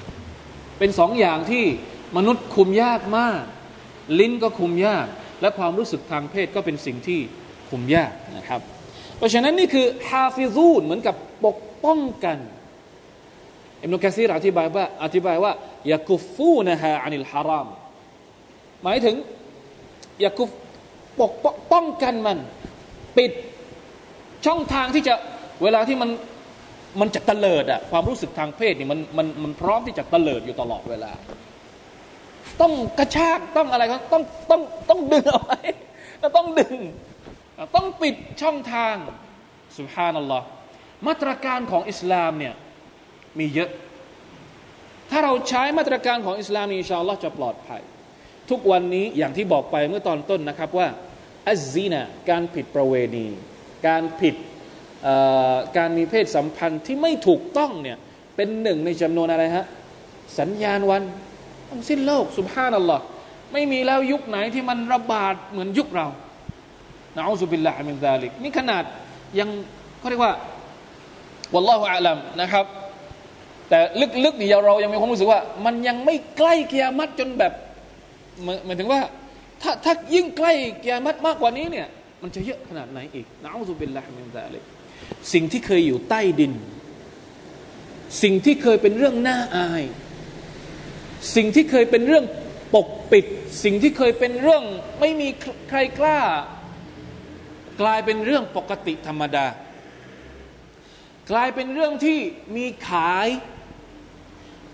[0.78, 1.64] เป็นสองอย่างที่
[2.16, 3.42] มนุษย์คุมยากมาก
[4.18, 5.06] ลิ้นก็คุมยาก
[5.40, 7.20] และความรู้สึกทางเพศก็เป็นสิ่งที่
[7.70, 8.60] คุมยากนะครับ
[9.20, 11.14] เพราะฉะนั้นนี่คือฮาฟิซูนเหมือนกับ
[11.46, 12.38] ปกป้องกัน
[13.82, 15.52] อิมนุกะซีรอธิบายว่าอธิบายว่า
[15.92, 17.68] ยากุฟูนะฮะอานิลฮาราม
[18.82, 19.16] หมายถึง
[20.24, 20.48] ยากุฟ
[21.20, 21.32] ปก
[21.72, 22.38] ป้องกันมัน
[23.16, 23.32] ปิด
[24.46, 25.14] ช่องทางที่จะ
[25.62, 26.10] เวลาที่มัน
[27.00, 31.12] มันจะตะเลิดอะความรู้สึกทางเพศนี่มันมันมันพร้อมที่จะตะเลิดอยู่ตลอดเวลา
[32.60, 35.58] ต้องกระชากต้องอะไรก็ต้องต้องต้องดึงเอาไว้
[36.36, 36.76] ต้องดึง
[37.76, 38.94] ต้องปิดช่องทาง
[39.78, 40.46] สุภานัลลอฮ์
[41.06, 42.54] มาตรการของอิสลามเนี่ย
[43.38, 43.70] มีเยอะ
[45.10, 47.82] ถ้าเราใช้มาตรการของอิสลามอินชาอัลลอฮ์จะปลอดภัย
[48.50, 50.88] ทุกวันนี้อย่างที่บอกไปเมื่อตอนต้นนะครับว่า
[51.48, 53.26] อัซซีนะการผิดประเวณี
[53.86, 54.34] การผิด
[55.76, 57.98] การมีเพศสัมพันธ์ที่ไม่ถูกต้องเนี่ย
[58.36, 59.66] เป็นหนึ่งในจำนวนอะไรฮะ
[60.38, 61.02] สัญญาณวัน
[61.68, 63.04] ต้องสิ้นโลกسبحان الله
[63.52, 66.06] ไม่มีแล้วยุคไหนที่มันระบาดเหมือนยุคเรา
[67.16, 68.84] نعوذ بالله من ذلكนี่ขนาด
[69.38, 69.48] ยัง
[69.98, 70.34] เขาเรียกว่า
[71.54, 72.66] والله أعلمนะครับ
[73.68, 73.78] แต่
[74.24, 77.52] ลึกๆนี่เรายังมีความรู้สึกว่า มันยังไม่ใกล้กิยามัตจนแบบ
[78.66, 79.00] หมายถึงว่า
[79.62, 81.88] ถ้าถ้ายิ่งใกล้กิยามัตมากกว่านี้เนี่ย
[82.22, 84.62] มันจะเยอะขนาดไหนอีกنعوذ بالله من ذلك
[85.32, 86.52] สิ่งที่เคยอยู่ใต้ดิน
[88.22, 89.84] สิ่งที่เคยเป็นเรื่องน่าอาย
[91.36, 92.24] สิ่งที่เคยเป็นเรื่อง
[92.74, 93.26] ปกปิด
[93.64, 94.64] สิ่งที่เคยเป็นเรื่อง
[95.00, 95.28] ไม่มี
[95.70, 96.20] ใครกล้า
[97.80, 99.46] กลายเป็นเรื่องปกติธรรมดา
[101.30, 102.18] กลายเป็นเรื่องที่
[102.56, 103.28] มีขาย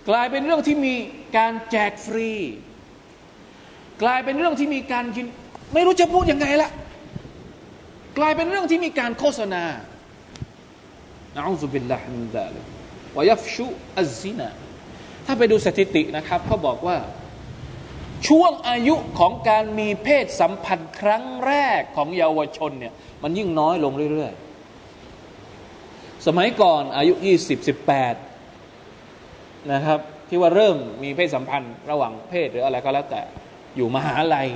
[0.08, 0.94] กลายเป็นเรื่องที่มี
[1.36, 2.30] การแจกฟรี
[4.02, 5.26] กลายเป็นเรื่องที่มีการกิน
[5.74, 6.70] ไม่รู้จะพูดยังไงละ
[8.18, 9.64] กลายเป็นเรื่องที่มีการโฆษณา
[11.36, 12.64] นะอูซุบิลลาฮิมินซาลิก
[13.16, 13.66] วยัฟชุ
[13.98, 14.48] อัซซินา
[15.26, 16.96] ถ้าไปดูสถิตินะครับเขาบอกว่า
[18.26, 27.66] ช่วงอายุของการมีเพศสัมพันธ์ครั้งแรกของเยาวชนเนี่ยมันยิ่งน้อยลงเรื่อยๆ สมัยก่อนอายุ 20
[28.84, 33.22] 18 นะครับ ที่ว่าเริ่มมีเพศสัมพันธ์ระหว่างเพศหรืออะไรก็แล้วแต่
[33.76, 34.48] อยู่มหาลัย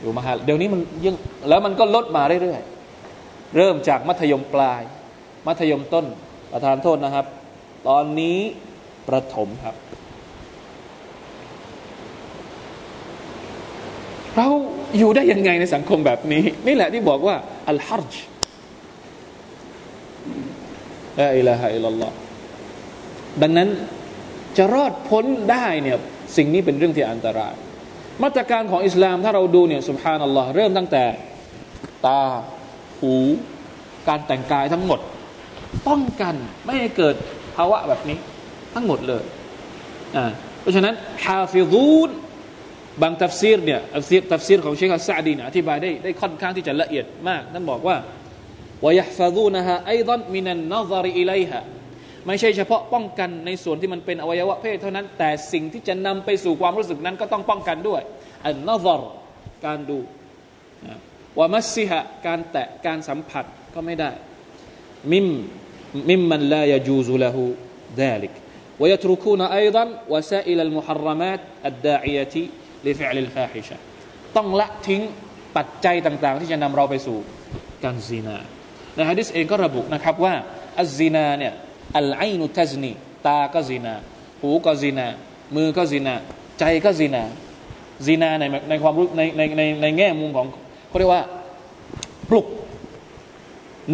[0.00, 1.14] อยู่มหาเดี๋ยวนี้มันยิ่ง
[1.48, 4.82] แล้วมันก็ลดมาเรื่อยๆ เริ่มจากมัธยมปลาย
[5.46, 6.06] มัธยมต้น
[6.52, 7.26] ประธานโทษนะครับ
[7.88, 8.38] ตอนนี้
[9.08, 9.76] ประถมครับ
[14.36, 14.48] เรา
[14.98, 17.36] อยู่ได้ยังไงในสังคมแบบนี้ นี่แหละที่บอกว่า
[17.70, 18.14] อัลฮัรจ
[21.18, 22.12] ลาอิลาฮะอิลลัลลอฮ
[23.42, 23.68] ดังนั้น
[24.56, 25.96] จะรอดพ้นได้เนี่ย
[26.36, 27.54] สิ่งนี้เป็นเรื่องที่อันตราย
[28.22, 31.04] มาตรการของอิสลามถ้าเราดูเนี่ยسبحان اللهเริ่มตั้งแต่
[32.06, 32.22] ตา
[33.00, 33.14] หู
[34.08, 35.00] การแต่งกายทั้งหมด
[35.88, 37.14] ป้องกันไม่ให้เกิด
[37.56, 38.18] ภาวะแบบนี้
[38.74, 39.22] ทั้งหมดเลย
[40.16, 40.94] อ่าเพราะฉะนั้น
[41.26, 42.10] حافظون
[43.01, 47.95] บางตัฟซีรเนี่ยตัฟซีรตัฟซีรของเชคอัสซาดีนอธิบายได้ได้ค่อนข้างที่จะละเอียดมากท่านบอกว่า
[48.85, 51.61] วายฟาซูนะฮะไอดอนมินันนซาริอิไลฮะ
[52.27, 58.01] ไม่ใช่เฉพาะป้องกันในส่วนที่มันเป็นอวัยวะเพศเท่านั้น แต่สิ่งที่จะนำไปสู่ความรู้สึกนั้นก็ต้องป้องกันด้วย
[58.45, 59.01] อันนซาร
[59.65, 59.99] การดู
[61.39, 64.11] วามัสซิฮะการแตะการสัมผัสก็ไม่ได้
[65.11, 65.27] มิม
[66.09, 67.43] มิมมันลายจูซุละหู
[68.03, 68.33] ذلك
[68.79, 72.35] ويتركون أيضا وسائل المحرمات الداعية
[72.86, 73.76] ลิฟิลิลฟาฮิชา
[74.36, 75.02] ต้องละทิ้ง
[75.56, 77.18] ปัจจัยต่าง ๆ ที่จะนำเราไปสู่
[77.84, 78.36] การซีนา
[78.94, 80.34] ในฮะดิษเองก็ระบุนะครับว่า
[80.80, 81.52] الزناเนี่ย
[81.96, 82.92] العين تزني
[83.26, 83.94] ตาก็ซีนา
[84.40, 85.06] หูก็ซีนา
[85.56, 86.14] มือก็ซีนา
[86.58, 87.22] ใจก็ซีนา
[88.06, 90.46] ซีนาในในความรู้ในในในในแง่มุมของ
[90.88, 91.22] เขาเรียกว่า
[92.30, 92.46] ปลุก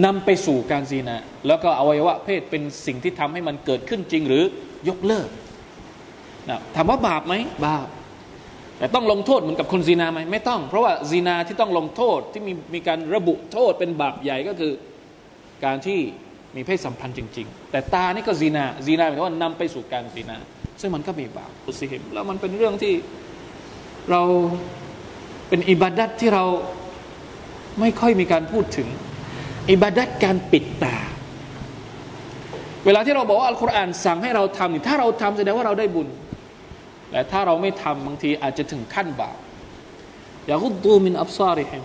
[0.05, 1.17] นำไปสู่การซีนา
[1.47, 4.45] แล้วก็อวัยวะเพศเป็นสิ่งที่ทำให้มันเกิดขึ้นจริงหรือ
[4.89, 5.29] ยกเลิก
[6.51, 7.35] นะถามว่าบาปไหม
[7.67, 7.87] บาป
[8.83, 14.73] แต่ต้องลงโทษเหมือนกับคนซีนาไหมไม่ต้อง เพราะว่าซีนาที่ต้องลงโทษที่มีมีการระบุโทษเป็นบาปใหญ่ก็คือ
[15.65, 15.99] การที่
[16.57, 20.37] มีเพศสัมพันธ์จริง ๆ แต่ตานี่ก็ซีนาซีนาหมายถึงว่านำไปสู่การซีนา
[20.81, 22.95] ซึ่งมันก็มีบาปอุสิหิมแล้วมันเป็นเรื่องที่
[24.11, 24.23] เรา
[25.49, 26.45] เป็นอิบาดัตที่เรา
[27.81, 28.89] ไม่ค่อยมีการพูดถึง
[29.71, 30.97] อิบาดัตการปิดตา
[32.87, 36.09] เวลาที่เราบอกว่าอัลกุรอานสั่งให้เราทำถ้าเราทำแสดงว่าเราได้บุญ
[37.13, 39.37] แต่ถ้าเราไม่ทำบางทีอาจจะถึงขั้นบาป
[40.47, 41.83] อย่ากุดูมินอับซาริฮิม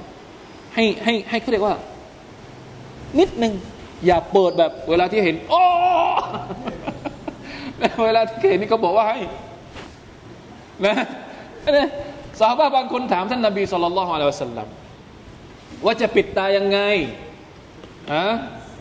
[0.74, 1.76] ให้ให้ให้เขาเรียกว่า
[3.20, 3.54] นิดหนึ่ง
[4.06, 5.64] อย่าเปิดแบบเวลาที่เห็น โอ้
[8.04, 9.18] เวลาที่เห็นนี่ก็บอกว่าให้
[10.86, 10.96] นะ
[12.40, 14.68] สาวบ้าบางคนถามท่านนบีสุลต่านละฮ์อะลัยฮิวะสัลลัม
[15.86, 16.80] ว่าจะปิดตายังไง
[18.12, 18.24] อะ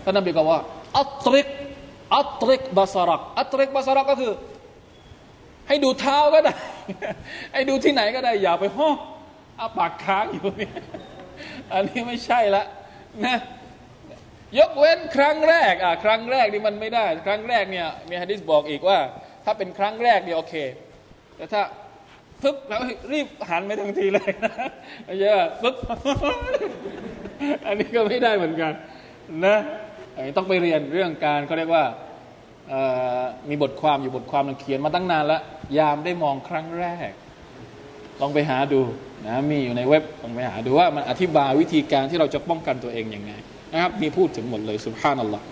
[0.04, 0.60] ท่านนบีก็ว่า
[0.98, 1.48] อัตริก
[2.16, 4.32] อัตริกบาสรักอัตริกบาสรักก็คือ
[5.68, 6.54] ให้ดูเท้าก็ได้
[7.52, 8.96] ให้ดูที่ไหนก็ได้ อย่าไปห้อง
[9.58, 10.70] อาปากค้างอยู่นี่
[11.72, 12.64] อันนี้ไม่ใช่ละ
[13.24, 13.38] นะ
[14.58, 18.98] ยกเว้นครั้งแรกอะครั้งแรกนี่มันไม่ได้ ครั้งแรกเนี่ยมีฮะดิษบอกอีกว่า
[19.44, 20.54] ถ้าเป็นครั้งแรกเนี่ยโอเค
[21.36, 21.62] แต่ถ้า
[22.42, 24.54] ปึ๊บแล้วรีบหันไปทันทีเลยนะ
[25.04, 25.28] ไม่ใช่
[25.62, 25.76] ปึ๊บ
[27.66, 28.72] อันนี้ก็ไม่ได้เหมือนกัน
[29.46, 29.56] นะ
[30.14, 31.84] อันนี้ต้องไปเรียนเรื่องการเขาเรียกว่า
[33.48, 35.42] มีบทความอยู่บทความนึงเขียนมาตั้งนานแล้ว
[35.78, 37.10] ยามได้มองครั้งแรก
[38.20, 38.80] ลองไปหาดู
[39.26, 43.32] นะมีอยู่ในเว็บลองไปหาดูว่ามันอธิบายวิธีการที่เราจะป้องกันตัวเองอยังไง
[43.72, 45.44] นะครับ มีพูดถึงหมดเลยسبحان الله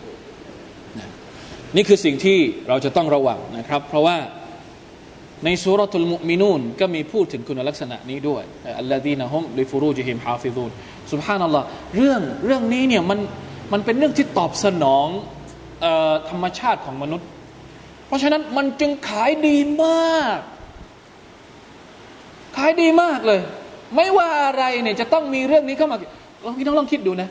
[1.77, 4.17] นี่คือสิ่งที่เราจะต้องระวังนะครับ เพราะว่า
[5.45, 8.43] ในسورة المؤمنونก็มีพูดถึงคุณลักษณะนี้ด้วย
[8.79, 10.71] الذين هم لفروجهم حافظون
[11.13, 13.19] سبحان اللهเรื่องเรื่องนี้เนี่ยมัน
[13.73, 15.07] มันเป็นเรื่องที่ตอบสนอง
[16.31, 17.29] ธรรมชาติของมนุษย์
[18.07, 20.39] เพราะฉะนั้นมันจึงขายดีมาก
[22.57, 23.41] ขายดีมากเลย
[23.97, 25.99] ไม่ว่าอะไรเนี่ยจะต้องมีเรื่องนี้เข้ามา
[26.45, 27.29] ลองพี่น้องลองคิดดูนะ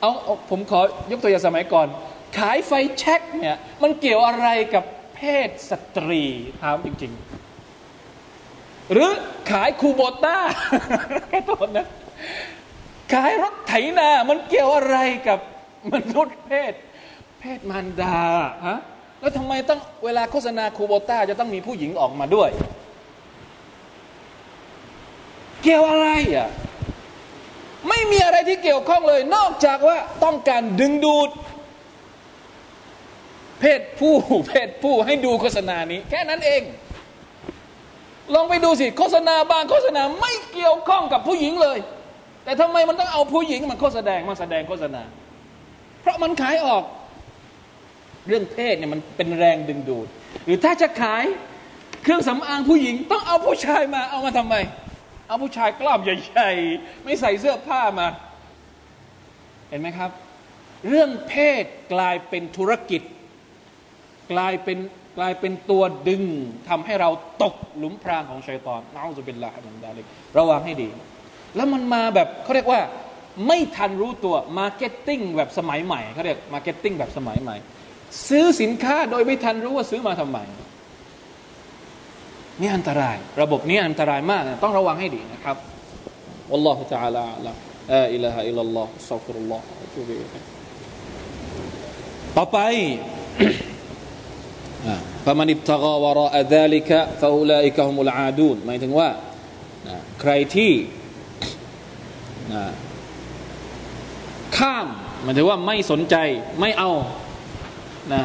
[0.00, 0.12] เอา
[0.50, 0.80] ผมขอ
[1.10, 1.86] ยกตัวอย่างสมัยก่อน
[2.38, 6.24] ขายไฟแช็กเนี่ยมันเกี่ยวอะไรกับเพศสตรี
[6.60, 7.12] ถามจริง
[7.96, 9.10] ๆ หรือ
[9.50, 10.38] ขายคูโบต้า
[11.28, 11.86] แค่ตัวนะ
[13.14, 14.96] ขายรถไถนา มันเกี่ยวอะไร
[15.28, 15.38] กับ
[15.92, 16.72] มนุษย์เพศ
[17.40, 18.18] เพศมารดา
[18.66, 18.78] ฮะ
[19.22, 22.50] แล้วทำไมต้องเวลาโฆษณาคูโบต้าจะต้องมีผู้หญิงออกมาด้วย
[25.62, 26.48] เกี่ยวอะไรอะ
[27.88, 31.30] ไม่มีอะไรที่เกี่ยวข้องเลย นอกจากว่าต้องการดึงดูด
[33.60, 34.14] เพศผู้
[34.48, 36.62] เพศผู้ให้ดูโฆษณานี้ แค่นั้นเอง
[38.34, 41.78] ลองไปดูสิ โฆษณาบางโฆษณาไม่เกี่ยวข้องกับผู้หญิงเลย
[42.44, 45.02] แต่ทำไมมันต้องเอาผู้หญิงมาโฆษณามาแสดงโฆษณา
[46.02, 46.84] เพราะมันขายออก
[48.28, 50.06] เรื่องเพศเนี่ยมันเป็นแรงดึงดูด
[50.44, 51.24] หรือถ้าจะขาย
[52.02, 54.54] เครื่องสำอางผู้หญิง ต้องเอาผู้ชายมาเอามาทำไม
[55.28, 58.06] เอาผู้ชายกล้ามใหญ่ๆไม่ใส่เสื้อผ้ามา
[59.68, 60.10] เห็นไหมครับ
[60.88, 63.02] เรื่องเพศกลายเป็นธุรกิจ
[64.32, 64.78] กลายเป็น
[65.18, 66.22] กลายเป็นตัวดึง
[66.68, 67.10] ทำให้เรา
[67.42, 70.06] ตกหลุมพรางของชัยตอนنعوذ بالله من ذلك
[70.38, 70.88] ระวังให้ดี
[71.56, 72.80] แล้วมันมาแบบเขาเรียกว่า
[73.46, 77.56] ไม่ทันรู้ตัว marketing แบบสมัยใหม่เขาเรียก marketing แบบสมัยใหม่
[78.27, 80.37] ซื้อสินค้าโดยไม่ทันรู้ว่าซื้อมาทำไม
[82.61, 85.57] นี่อันตราย ระบบนี้อันตรายมาก ต้องระวังให้ดีนะครับ
[86.53, 87.53] อัลลอฮฺ تعالى ละ
[88.13, 89.63] อิลาฮะอิลลัลลอฮฺสัฟรุลลอฮฺ
[92.37, 92.57] ต่อไป
[95.25, 99.09] ฟามันิบตะกวรอดาลิกะฟาอุลัยกะฮุมุลอาดูนหมายถึงว่า
[100.21, 100.71] ใครที่
[104.57, 104.87] ข้าม
[105.23, 106.15] หมายถึงว่าไม่สนใจ
[106.59, 106.91] ไม่เอา
[108.12, 108.22] นะ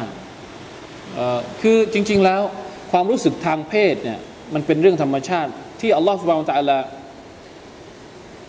[1.60, 2.42] คือจริง ๆแล้ว
[2.90, 4.18] ความรู้สึกทางเพศเนี่ย
[4.54, 6.78] มันเป็นเรื่องธรรมชาติที่อัลลอฮฺสุบานตะลา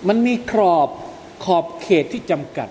[0.07, 0.89] มันมีกรอบ
[1.43, 2.69] ขอบเขตที่จำกัด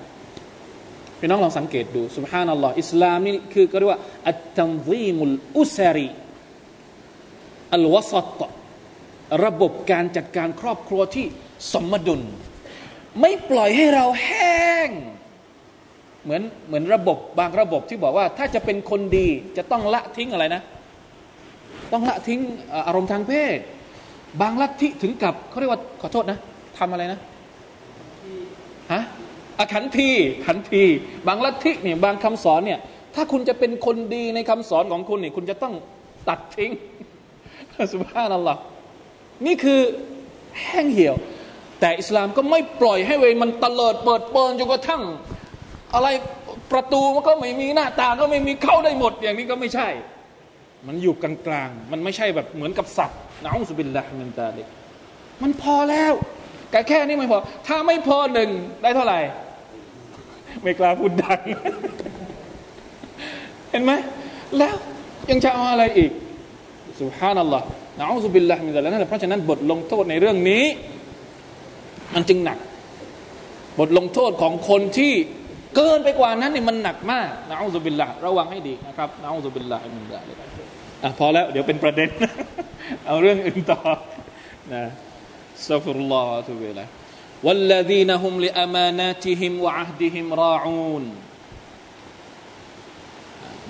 [1.18, 6.09] พี่น้องลองสังเกตดูสุบฮานัลลอฮ์อิสลามนี่คือก็เรียกว่าอัตตันซีมุลอุซารี
[7.75, 8.40] อัลวสต
[9.44, 11.27] ระบบการจัดการครอบครัวที่
[11.73, 12.23] สมดุล
[13.21, 14.88] ไม่ปล่อยให้เราแห้ง
[16.29, 20.62] เหมือนเหมือนระบบบางระบบที่บอกว่าถ้าจะเป็นคนดีจะต้องละทิ้งอะไรนะ
[21.93, 22.41] ต้องละทิ้ง
[22.87, 23.59] อารมณ์ทางเพศ
[24.41, 26.38] บางลัทธิถึงกับเขาเรียกว่าขอโทษนะ
[26.79, 27.21] ทำอะไรนะ
[28.93, 29.03] ฮะ
[29.59, 30.11] อขันที
[30.47, 30.83] ขันที
[31.27, 32.81] บางลัทธิเนี่ยบางคำสอนเนี่ย
[33.14, 35.75] ถ้าคุณจะเป็นคนดีในคำสอนของคุณเนี่ยคุณจะต้อง
[36.29, 36.71] ตัดทิ้ง
[37.93, 38.57] สุภาพนั่นหรอ
[39.47, 39.81] นี่คือ
[40.62, 41.17] แห้งเหี่ยว
[41.81, 45.03] แต่อิสลามก็ไม่ปล่อยให้เวรมันตเลิดเปิดเปิงจนกระทั่ง
[45.94, 46.09] อะไร
[46.72, 49.88] ประตูมันก็ไม่มีหน้าต่างก็ไม่มีเข้าได้หมด อย่างนี้ก็ไม่ใช่
[50.87, 54.62] มันอยู่กลางๆมันไม่ใช่แบบเหมือนกับสัตว์นะอุสบิลละมินตาลิ
[55.43, 56.12] มันพอแล้ว
[56.70, 58.51] แต่แค่นี้ไม่พอ ถ้าไม่พอหนึ่ง
[58.82, 59.18] ได้เท่าไหร่
[60.62, 61.41] ไม่กล้าพูดดัง
[63.70, 63.93] เห็นไหม
[64.59, 64.74] แล้ว
[65.30, 66.11] ยังจะเอาอะไรอีก
[67.01, 67.66] สุฮานัลลอฮ์
[67.99, 70.64] นะอูซุบิลลาฮ์มินซาลิกเพราะฉะนั้นบทลงโทษในเรื่องนี้
[72.14, 72.59] มันจึงหนัก
[73.78, 75.12] บทลงโทษของคนที่
[75.76, 80.38] เกินไปกว่านั้นนี่มันหนักมากนะอูซุบิลลาฮ์ระวังให้ดีนะครับนะอูซุบิลลาฮ์มินซาลิก
[81.04, 82.10] อ่ะพอแล้วเดี๋ยวเป็นประเด็น
[83.06, 83.80] เอาเรื่องอื่นต่อ
[84.74, 84.84] นะ
[85.68, 86.86] สัฟรุลลอฮ์ทุบิลลา
[87.47, 91.06] والذين هم لأماناتهم وعهدهم راعون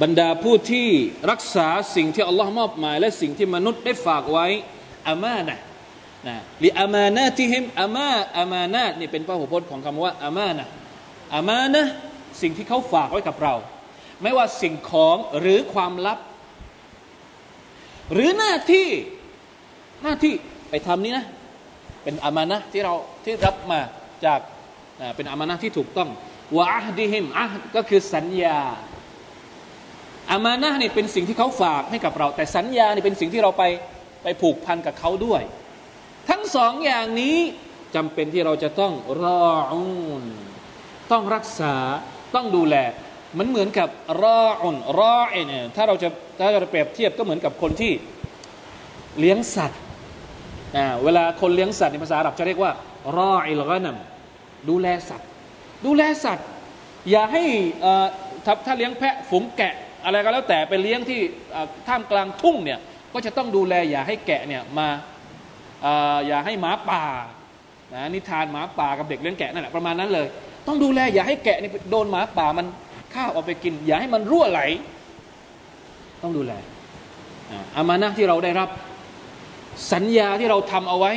[0.01, 0.89] บรรดาผู้ที่
[1.31, 4.47] รักษาสิ่งที่อัลลอฮ์มอบหมายและสิ่งที่มนุษย์ได้ฝากไว้
[5.09, 5.57] อามานะ
[6.27, 10.67] นะลิอามานาติฮิมอามาอามานาตนี่เป็นพหุพจน์ของคำว่าอามานะ
[11.34, 11.86] อามานะ
[12.42, 13.54] สิ่งที่เขาฝากไว้กับเรา
[14.22, 16.18] ไม่ว่าสิ่งของหรือความลับ
[18.12, 18.88] หรือหน้าที่
[20.02, 20.34] หน้าที่
[20.70, 21.26] ไปทำนี้นะ
[22.02, 23.80] เป็นอามานะที่เราที่รับมา
[24.24, 24.40] จาก
[25.16, 26.08] เป็นอามานะที่ถูกต้อง
[26.56, 28.58] วะอัดิฮิมอะก็คือสัญญา
[30.30, 33.64] อามานะนี่เป็นสิ่งที่เขาฝากให้กับเรา แต่สัญญานี่เป็นสิ่งที่เราไป
[34.22, 35.42] ไปผูกพันกับเขาด้วย
[36.28, 37.36] ทั้งสองอย่างนี้
[37.94, 39.82] จำเป็นที่เราจะต้องรออุ
[40.22, 40.24] น
[41.12, 41.74] ต้องรักษา
[42.34, 42.76] ต้องดูแล
[43.38, 43.88] มันเหมือนกับ
[44.22, 47.92] รออนรอเอเนี่ยถ้าเราจะถ้าเราเปรียบเทียบก็เหมือนกับคนที่
[49.18, 49.80] เลี้ยงสัตว์
[50.76, 52.72] อ่าเวลาคนเลี้ยงสัตว์ในภาษาอาหรับจะเรียกว่า
[53.16, 53.96] รออิลกานัม
[54.68, 55.28] ดูแลสัตว์
[55.86, 56.46] ดูแลสัตว์
[57.11, 57.44] อย่าให้
[58.66, 61.20] ถ้าเลี้ยงแพะฝูงแกะ อะไรก็แล้วแต่ไปเลี้ยงที่
[61.88, 62.78] ท่ามกลางทุ่งเนี่ย
[63.12, 64.88] ก็จะต้องดูแลอย่าให้แกะเนี่ยมา
[66.26, 67.04] อย่าให้หมาป่า
[67.94, 70.26] นะนิทานหมาป่ากับเด็กเลี้ยงแกะนั่นแหละประมาณนั้นเลย
[70.68, 72.66] ต้องดูแล อย่าให้แกะนี่โดนหมาป่ามัน
[73.14, 74.60] ข้าวเอาไปกิน อย่าให้มันรั่วไหล
[76.22, 76.52] ต้องดูแล
[77.76, 78.68] อามานะที่เราได้รับ
[79.92, 81.12] สัญญาที่เราทำเอาไว้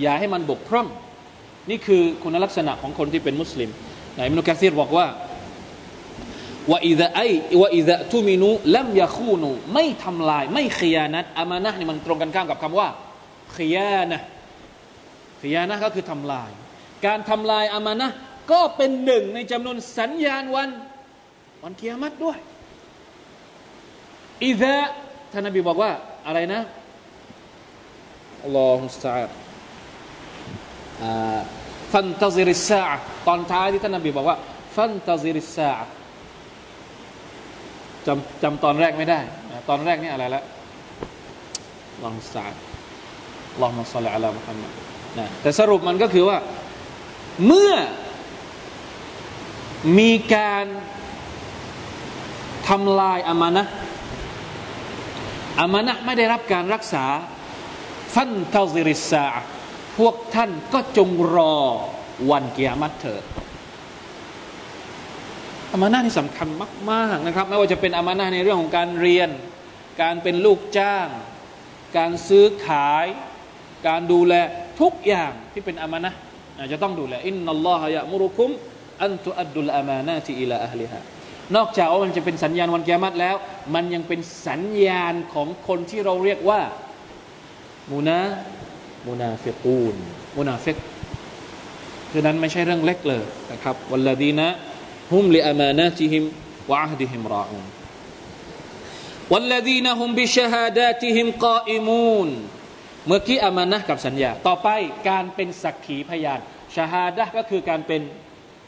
[0.00, 0.86] อย่าให้มันบกพร่อง
[1.70, 3.70] นี่คือคุณลักษณะของคนที่เป็นมุสลิม
[4.16, 5.06] นายมินุกะซีรบอกว่า
[6.70, 7.18] ว่าอิดะไอ
[7.60, 12.88] ว่าอิดะทุมินุลัมยาคูนูไม่ทำลาย ไม่ขยานัตอามานะนี่มันตรงกันข้ามกับคำว่า
[13.56, 14.20] ขยานะ
[15.42, 16.50] ขยานะก็คือทำลาย
[17.06, 18.10] การทำลายอามานะ
[18.50, 20.70] ก็เป็นหนึ่งในจำนวนสัญญาณวัน
[21.62, 22.38] วันเกียรติด้วย
[24.44, 24.76] อิดะ
[25.32, 25.90] ท่านนบีบอกว่า
[26.26, 26.60] อะไรนะ
[28.44, 29.14] อัลลอฮฺสตา
[31.92, 32.82] ฟันตซิริสซา
[33.26, 34.36] ตอนท้ายที่ท่านนบีบอกว่า
[34.76, 35.70] ฟันตซิริสซา
[38.06, 39.20] จำจำตอนแรกไม่ได้
[39.68, 40.42] ตอนแรกนี่อะไรละ
[42.02, 42.46] ลองสา
[43.60, 44.72] ลองมาสละอัลลอฮฺมุฮัมมัด
[45.18, 46.38] นะแต่สรุปมันก็คือว่า
[47.46, 47.72] เมื่อ
[49.98, 50.64] มีการ
[52.68, 53.64] ทำลายอามานะ
[55.60, 57.04] อามานะไม่ได้รับการรักษา
[58.14, 59.26] ฟันเทซิริสา
[59.98, 61.56] พวกท่านก็จงรอ
[62.30, 63.22] วันเกียรติเถิด
[65.72, 66.48] อามานะที่สำคัญ
[66.90, 69.30] มากๆนะครับไม่ว่าจะเป็นอามานะในเรื่องของการเรียน
[70.02, 71.08] การเป็นลูกจ้าง
[71.96, 73.06] การซื้อขาย
[73.88, 74.34] การดูแล
[74.80, 76.10] ทุกอย่างที่เป็นอามานะ
[76.72, 78.50] จะต้องดูแลอินนัลลอฮะยะมุรุคุม
[79.04, 81.00] อันตุอัดดุลอามานาติอิลาอัลลิฮะ
[81.56, 83.36] นอกจากมันจะเป็นสัญญาณวันกิยามัตแล้ว
[83.74, 86.60] มันยังเป็นสัญญาณของคนที่เราเรียกว่า
[87.92, 88.20] มูนา
[89.06, 89.96] มูนาเฟกูน
[90.36, 90.76] มูนาเฟก
[92.10, 94.46] คือนั้นไม่ใช่เรื่องเล็กเลยนะครับวัลลดีนะ
[95.12, 96.22] ฮุมลิอามานาติฮิม
[96.70, 97.64] วะอัฮดิฮิมราอุน
[99.32, 101.28] วัลลดีนะฮุมบิชฮาดาติฮิม
[103.08, 104.68] เมื่อกี้อามานะกับสัญญา ต่อไป
[105.08, 106.40] การเป็นสักขีพยาน
[106.76, 108.00] ชาฮาดะก็คือการเป็น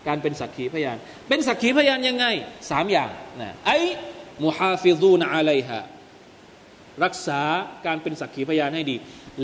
[0.08, 0.96] การเป็นสักขีพยาน
[1.28, 2.26] เป็นสักขีพยานยังไง
[2.70, 3.70] สามอย่างนะไอ
[4.44, 5.80] มุฮาฟิซูนอะลัยฮะ
[7.04, 7.40] รักษา
[7.86, 8.96] การเป็นสักขีพยานให้ดี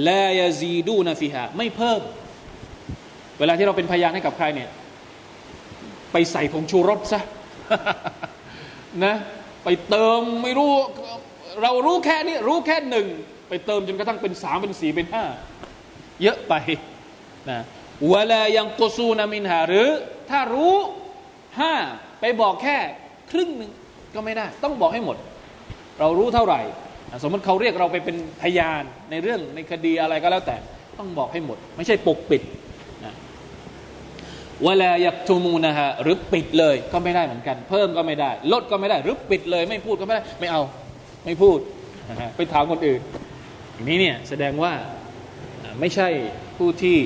[0.08, 2.00] ลายาซีดูนะฟิฮะไม่เพิ่ม
[3.38, 4.70] เวลาที่เราเป็นพยานให้กับใครเนี่ย
[6.12, 7.20] ไปใส่ผงชูรสซะ
[9.04, 9.14] นะ
[9.64, 10.72] ไปเติมไม่รู้
[11.62, 13.06] เรารู้แค่นี้รู้แค่หนึ่ง
[13.48, 15.24] ไปเติมจนกระทั่งเป็นสามเป็นสี่เป็นห้า
[16.22, 16.54] เยอะไป
[17.50, 17.60] นะ
[18.12, 19.88] วลายังกุซูนามินหาหรือ
[20.30, 20.74] ถ้ารู้
[21.60, 21.74] ห้า
[22.20, 22.76] ไปบอกแค่
[23.30, 23.70] ครึ่งหนึ่ง
[24.14, 25.16] ก็ไม่ได้ ต้องบอกให้หมด
[26.00, 26.60] เรารู้เท่าไหร่
[27.22, 30.56] สมมติเขาเรียกเราไปเป็นพยานในเรื่องในคดีอะไรก็แล้วแต่
[30.98, 32.42] ต้องบอกให้หมด ไม่ใช่ปกปิด
[34.64, 40.62] เวลาอยากทูมูนะฮะหรือปิดเลยก็ไม่ได้เหมือนกัน เพิ่มก็ไม่ได้ ลดก็ไม่ได้ หรือปิดเลย ไม่พูดก็ไม่ได้ ไม่เอา
[41.24, 41.58] ไม่พูด
[42.36, 43.00] ไปถามคนอื่น
[43.88, 44.72] นี้เนี่ยแสดงว่า
[45.80, 46.08] ไม่ใช่
[46.56, 46.98] ผู้ที่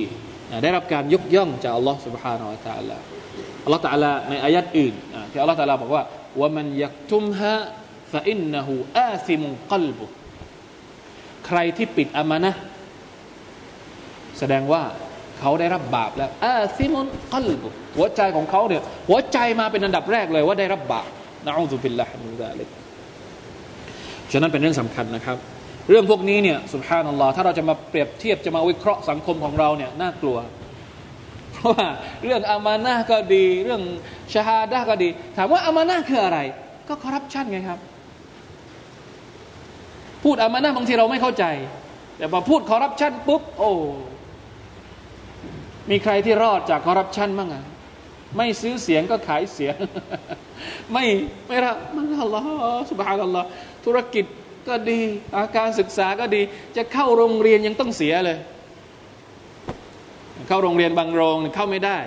[0.63, 2.43] ได้รับการยกย่องจากอัลลอฮฺสุบฮานา
[2.79, 3.08] อัลลอฮฺ
[3.63, 4.93] อัลลอฮฺตะลาในอายัดอื่น
[5.31, 6.03] ที่อัลลอฮฺตะลาบอกว่า
[6.39, 7.53] ว่ามันยักทุมฮะ
[8.13, 10.05] ฟะอินนหูอาซิมุกัลบุ
[11.47, 12.51] ใครที่ปิดอามานะ
[14.39, 14.83] แสดงว่า
[15.39, 21.07] เขาได้รับบาปแล้วอาซิมุนกัลบุหัวใจของเขาเนี่ยหัวใจมาเป็นอันดับแรกเลยว่าได้รับบาป
[21.45, 22.69] نعوذ بالله من ذلك
[24.31, 25.37] ฉะนั้นเป็นเรื่องสำคัญนะครับ
[25.89, 30.37] เรื่องพวกนี้เนี่ยسبحان اللهถ้าเราจะมาเปรียบเทียบจะมาวิเคราะห์สังคมของเราเนี่ยน่ากลัว
[31.61, 31.87] เพราะว่า
[32.25, 33.81] เรื่องอามานะก็ดี เรื่อง
[34.33, 36.39] ชาฮาดะก็ดี ถามว่าอามานะคืออะไร
[36.87, 37.79] ก็คอร์รัปชันไงครับ
[40.23, 41.45] พูดอามานะบางทีเราไม่เข้าใจ
[42.17, 43.71] แต่พอพูดคอร์รัปชันปุ๊บโอ้
[45.89, 47.63] มีใครที่รอดจากคอร์รัปชันบ้างอะ
[48.37, 49.75] ไม่ซื้อเสียงก็ขายเสียง
[50.93, 51.05] ไม่
[51.47, 53.47] ไม่ละมันอัลลอฮ์สุบฮานัลลอฮ์
[53.85, 54.25] ธุรกิจ
[54.67, 55.01] ก็ดี
[55.37, 56.41] อาการศึกษาก็ดี
[56.77, 58.37] จะเข้าโรงเรียนยังต้องเสียเลย
[60.48, 61.98] เข้าโรงเรียนบางโรงเข้าไม่ได้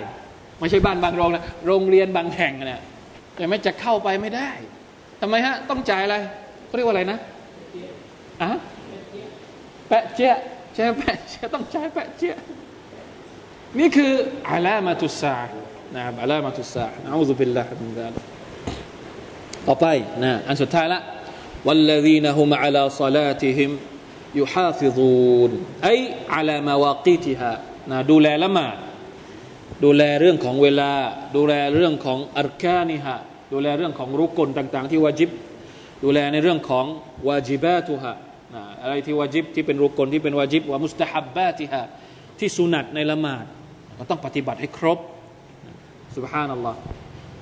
[0.58, 2.80] ไม่ใช่บ้านบางโรงนะโรงเรียนบางแห่งเนี่ย
[3.34, 4.50] แต่ไม่จะเข้าไปไม่ได้
[5.20, 6.16] ทำไมฮะต้องจ่ายอะไร
[6.66, 7.18] เขาเรียกว่าอะไรนะ
[8.42, 8.50] อะ
[9.88, 10.34] แปะเจี๊ย
[10.74, 12.34] ใช่แปะเจี๊ยต้องจ่ายแปะเจี๊ย
[13.78, 14.12] นี่คือ
[14.50, 15.38] อัลามาตุสา
[15.94, 18.24] นะครับอัลามาตุสาอัลลอฮฺบิลลาฮิมินซาลิก
[19.66, 19.86] ต่อไป
[20.24, 21.00] นะอันสุดท้ายละ
[21.66, 23.70] والذين هم على صلاتهم
[24.34, 25.50] يحافظون
[25.84, 27.52] أي على مواقيتها
[27.91, 28.77] นะดูแลละหมาด
[29.83, 30.91] ดูแลเรื่องของเวลา
[31.35, 33.15] ดูแลเรื่องของอัรกานิฮะ
[33.53, 35.29] ดูแลเรื่องของรุกลต่างๆ ที่วาจิบ
[36.03, 36.85] ดูแลในเรื่องของ
[37.27, 38.13] วาจิบาตุฮะ
[38.81, 41.81] อะไรที่วาจิบที่เป็นรุก่นที่เป็นวาจิบومستحباتها
[42.39, 43.45] ที่สุนัตในละหมาด
[43.95, 44.99] เราต้องปฏิบัติให้ครบ
[46.15, 46.79] سبحان الله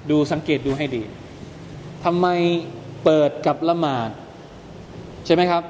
[0.09, 1.03] ดูสังเกตดูให้ดี
[2.03, 2.27] ทำไม
[3.03, 4.09] เปิดกับละหมาด
[5.25, 5.63] ใช่ไหมครับ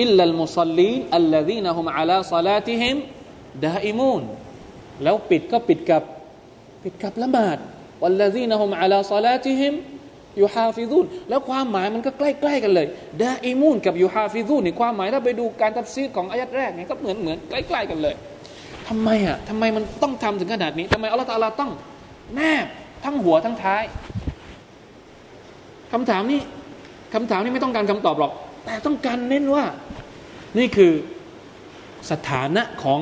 [0.00, 2.96] إلا المصلين الذين هم على صلاتهم
[3.64, 4.22] دائمون
[5.02, 6.02] แล้วปิดก็ปิดกับ
[6.82, 7.58] ปิดกับละหมาด
[8.02, 9.74] والذين هم على صلاتهم
[10.40, 12.86] يحافظون แล้วความหมายมันก็ใกล้ๆกันเลย
[13.22, 18.14] دائمون กับ يحافظونนี่ความหมายถ้าไปดูการตัฟซีรของอายัตแรกเนี่ยก็เหมือนเหมือนใกล้ๆกันเลย
[18.88, 21.70] ทำไมอะทำไมมันต้องทำถึงขนาดนี้ทำไมอัลลอฮฺตาลาต้อง
[22.34, 22.66] แนบ
[23.04, 23.82] ทั้งหัวทั้งท้าย
[25.92, 26.40] คำถามนี้
[27.14, 28.32] คำถามนี้ไม่ต้องการคำตอบหรอก
[28.64, 29.64] แต่ต้องการเน้นว่า
[30.58, 30.92] นี่คือ
[32.10, 33.00] สถานะของ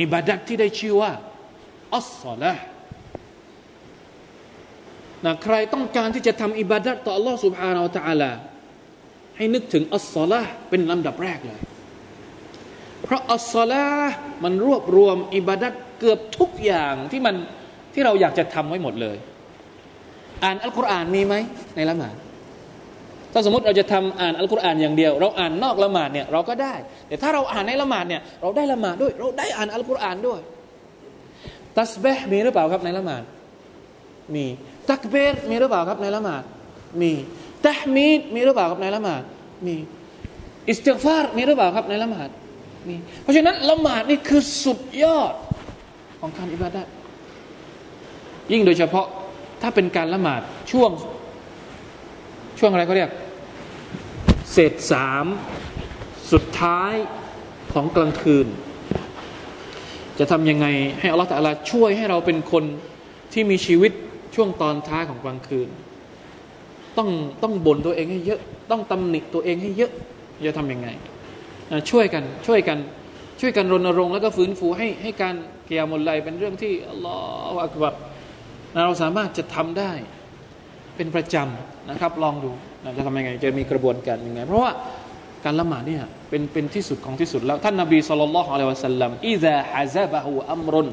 [0.00, 1.12] อิบาดัตที่ได้ชื่อว่า
[1.96, 2.52] อัสซาละ
[5.24, 8.30] นะใครต้องการที่จะทำอิบาดัตต่อ Allah سبحانه และ تعالى
[9.36, 11.60] ให้นึกถึงอัสซาละเป็นลำดับแรกเลย
[13.02, 13.84] เพราะอัสซาละ
[14.44, 17.34] มันรวบรวมอิบาดัตเกือบทุกอย่างที่มัน
[17.94, 19.16] ที่เราอยากจะทำไว้หมดเลย
[20.42, 21.34] อ่านอัลกุรอานมีไหม
[21.76, 22.14] ในละหมาด
[23.33, 26.73] ถ้าสมมติเราจะทำอ่านอัลกุรอานอย่างเดียว เราอ่านนอกละหมาดเนี่ยเราก็ได้
[27.07, 30.39] แต่ถ้าเราอ่านในละหมาดเนี่ยเราได้ละหมาดด้วย เราได้อ่านอัลกุรอานด้วย
[31.77, 33.23] ตัสเบห์มีหรือเปล่าครับในละหมาด
[34.35, 34.45] มี
[34.89, 36.43] ตักเบรมีหรือเปล่าครับในละหมาด
[37.01, 37.11] มี
[37.65, 39.23] ตะฮมีดมีหรือเปล่าครับในละหมาด
[39.67, 39.75] มี
[40.69, 42.29] อิสติฟารมีหรือเปล่าครับในละหมาด
[42.87, 45.33] มี เพราะฉะนั้นละหมาดนี่คือสุดยอด
[46.19, 46.83] ของการอิบาดะ
[48.51, 49.07] ยิ่งโดยเฉพาะ
[49.61, 50.91] ถ้าเป็นการละหมาดช่วง
[52.59, 53.11] ช่วงอะไรเขาเรียก
[54.51, 55.25] เศษสาม
[56.31, 56.93] สุดท้าย
[57.73, 58.47] ของกลางคืน
[60.19, 60.67] จะทำยังไง
[60.99, 62.63] ให้อัลลอฮฺลาช่วยให้เราเป็นคน
[63.33, 63.91] ที่มีชีวิต
[64.35, 65.69] ช่วงตอนท้ายของกลางคืน
[66.97, 67.09] ต้อง
[67.43, 68.41] ต้องบ่นตัวเองให้เยอะ
[68.71, 69.91] ต้องตำหนิตัวเองให้เยอะ
[70.47, 70.87] จะทำยังไง
[71.89, 72.77] ช่วยกันช่วยกัน
[73.41, 75.35] ช่วยกันรณรงค์แล้วก็ฟื้นฟูให้ให้การ
[75.65, 77.17] เกียรมลไลเป็นเรื่องที่อัลลอ
[77.53, 77.93] ฮฺอักบัร
[78.85, 79.91] เราสามารถจะทำได้
[80.97, 82.51] เป็นประจำนะครับ ลองดู
[82.97, 84.71] จะทำยังไงจะมีกระบวนการยังไง เพราะว่า
[85.45, 90.87] การละหมาดเนี่ยเป็นเป็นที่สุดของที่สุดแล้วท่านนบีสุลต่านละฮ์อะลัยวะสัลลัมอิซาฮะซาบะฮูอัมรุน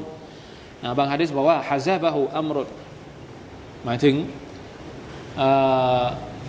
[0.97, 2.67] บางฮะดิษบอกว่าฮะซาบะฮูอัมรุน
[3.85, 4.15] หมายถึง
[5.37, 5.39] เ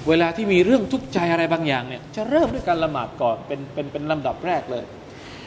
[0.09, 4.85] เวลาที่มีเรื่องทุกข์ใจอะไรบางอย่างเนี่ยจะเริ่มด้วยการละหมาดก่อนเป็นเป็นเป็นลำดับแรกเลย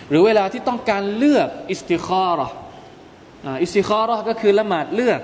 [0.09, 2.47] หรือเวลาที่ต้องการเลือกอิสติคาระ
[3.61, 5.21] อิสติคาระก็คือละหมาดเลือก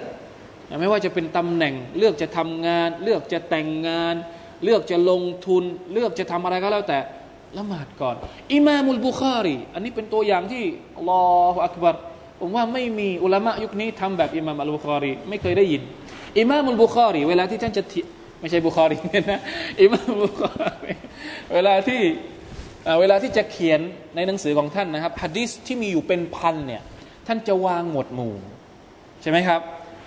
[0.80, 4.16] ไม่ว่าจะเป็นตำแหน่ง เลือกจะทำงาน เลือกจะแต่งงาน
[4.64, 5.64] เลือกจะลงทุน
[5.94, 7.00] เลือกจะทำอะไรก็แล้วแต่
[7.58, 8.16] ละหมาดก่อน
[8.54, 10.64] อิมามุลบุคารีอันนี้เป็นตัวอย่างที่
[10.98, 11.96] الله أكبر
[12.40, 15.82] ผมว่าไม่มีอุลามะยุคนี้ทำแบบอิมามอัลบุคารีไม่เคยได้ยิน
[16.40, 17.84] อิมามุลบุคารีเวลาที่ท่านจะ
[18.40, 19.40] ไม่ใช่บุคารีเนี่ยนะ
[19.82, 20.94] อิมามบุคารี
[21.54, 22.02] เวลาที่
[23.00, 23.80] เวลาที่จะเขียน
[24.16, 26.82] ในหนังสือของท่านนะครับฮะดิษที่มีอยู่เป็นพันเนี่ย
[27.28, 28.34] ท่านจะวางหมวดหมู่
[29.22, 29.62] ใช่ไหมครับ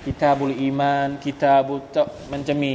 [0.09, 1.97] كتاب الإيمان كتاب
[2.33, 2.73] มันจะมี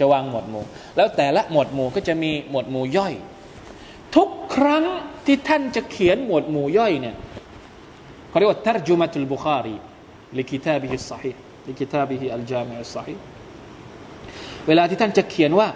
[0.00, 0.64] จะวางหมวดหมู่
[0.96, 3.14] แล้วแต่ละหมวดหมู่ก็จะมีหมวดหมู่ย่อย
[4.16, 4.84] ทุกครั้ง
[5.26, 7.16] ที่ท่านจะเขียนหมวดหมู่ย่อยเนี่ย
[8.28, 13.14] เขาเรียกว่าترجمة البخاري لكتابه الصحيح لكتابه الجامع الصحيح
[14.66, 15.68] เวลาที่ท่านจะเขียนว่า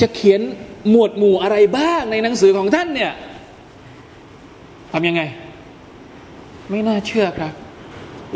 [0.00, 0.40] จะเขียน
[0.90, 3.12] หมวดหมู่อะไรบ้างในหนังสือของท่านเนี่ย
[4.92, 5.22] ทำยังไง
[6.70, 7.52] ไม่น่าเชื่อครับ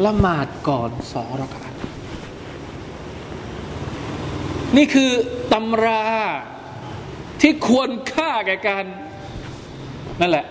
[0.06, 1.72] ละหมาดก่อนสองรากาศ
[4.78, 5.12] นี่คือ
[5.54, 6.04] ตำรา
[7.42, 8.86] ที่ควรค่าแก่การ
[10.22, 10.46] นั่นแหละ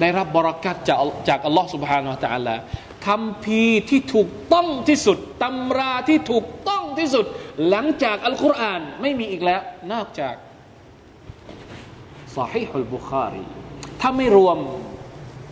[0.00, 2.56] ได้รับบรากัดจากจากอัลลอฮ์ سبحانه และ تعالى
[3.06, 7.24] คำพีที่ถูกต้องที่สุดตำราที่ถูกต้องที่สุด
[7.68, 9.60] หลังจากอัลกุรอานไม่มีอีกแล้ว
[9.92, 10.34] นอกจาก
[12.36, 13.44] ซาฮิฮุลบุคารี
[14.00, 14.58] ถ้าไม่รวม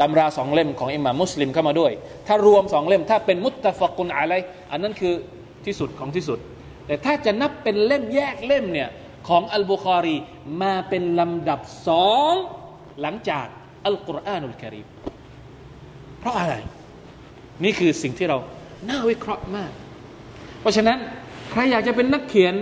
[0.01, 1.91] ตำราสองเล่มของอิหม่ามมุสลิมเข้ามาด้วย
[2.27, 4.33] ถ้ารวมสองเล่มถ้าเป็นมุตตะฟกุนอะไร
[4.71, 5.13] อันนั้นคือ
[5.65, 6.39] ที่สุดของที่สุด
[6.87, 8.89] แต่ถ้าจะนับเป็นเล่มแยกเล่มเนี่ย
[9.27, 10.17] ของอัลบุคอรี
[10.61, 12.33] มาเป็นลำดับสอง
[13.01, 13.45] หลังจาก
[13.85, 14.87] อัลกุรอานุลกิริม
[16.19, 16.55] เพราะอะไร
[17.63, 18.37] นี่คือสิ่งที่เรา
[18.89, 19.71] น่าวิเคราะห์มาก
[20.61, 20.97] เพราะฉะนั้น
[21.51, 22.55] ใครอยากจะเป็นนักเขียน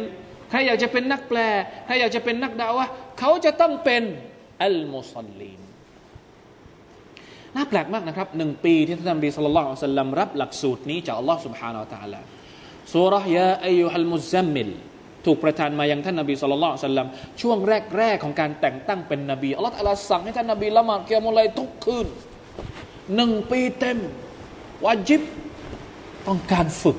[0.49, 1.39] ใครอยากจะเป็นนักแปล
[1.85, 2.87] ใครอยากจะเป็นนักดาวะ
[3.19, 4.03] เขาจะต้องเป็น
[4.63, 5.64] อัลมุสลิม
[7.56, 12.20] น่าแปลกมากนะครับหนึ่งปีที่ท่านนบีสุลต่านสัลลัมรับหลักสูตรนี้จากอัลลอฮ์ سبحانه และ تعالى
[12.92, 14.70] สุรยาอายุฮัลมุซัมมิล
[15.26, 17.08] ถูกประทานมายังท่านนบีสุลต่านสัลลัม
[17.40, 17.58] ช่วง
[17.98, 22.06] แรกๆของการแต่งตั้งเป็นนบีอัลลอฮ์อัลลสั่งให้ท่านนบีละหมาดเกียมุลัยทุกคืน
[23.16, 23.98] หนึ่งปีเต็ม
[24.84, 25.22] วาจิบ
[26.26, 26.98] ต้องการฝึก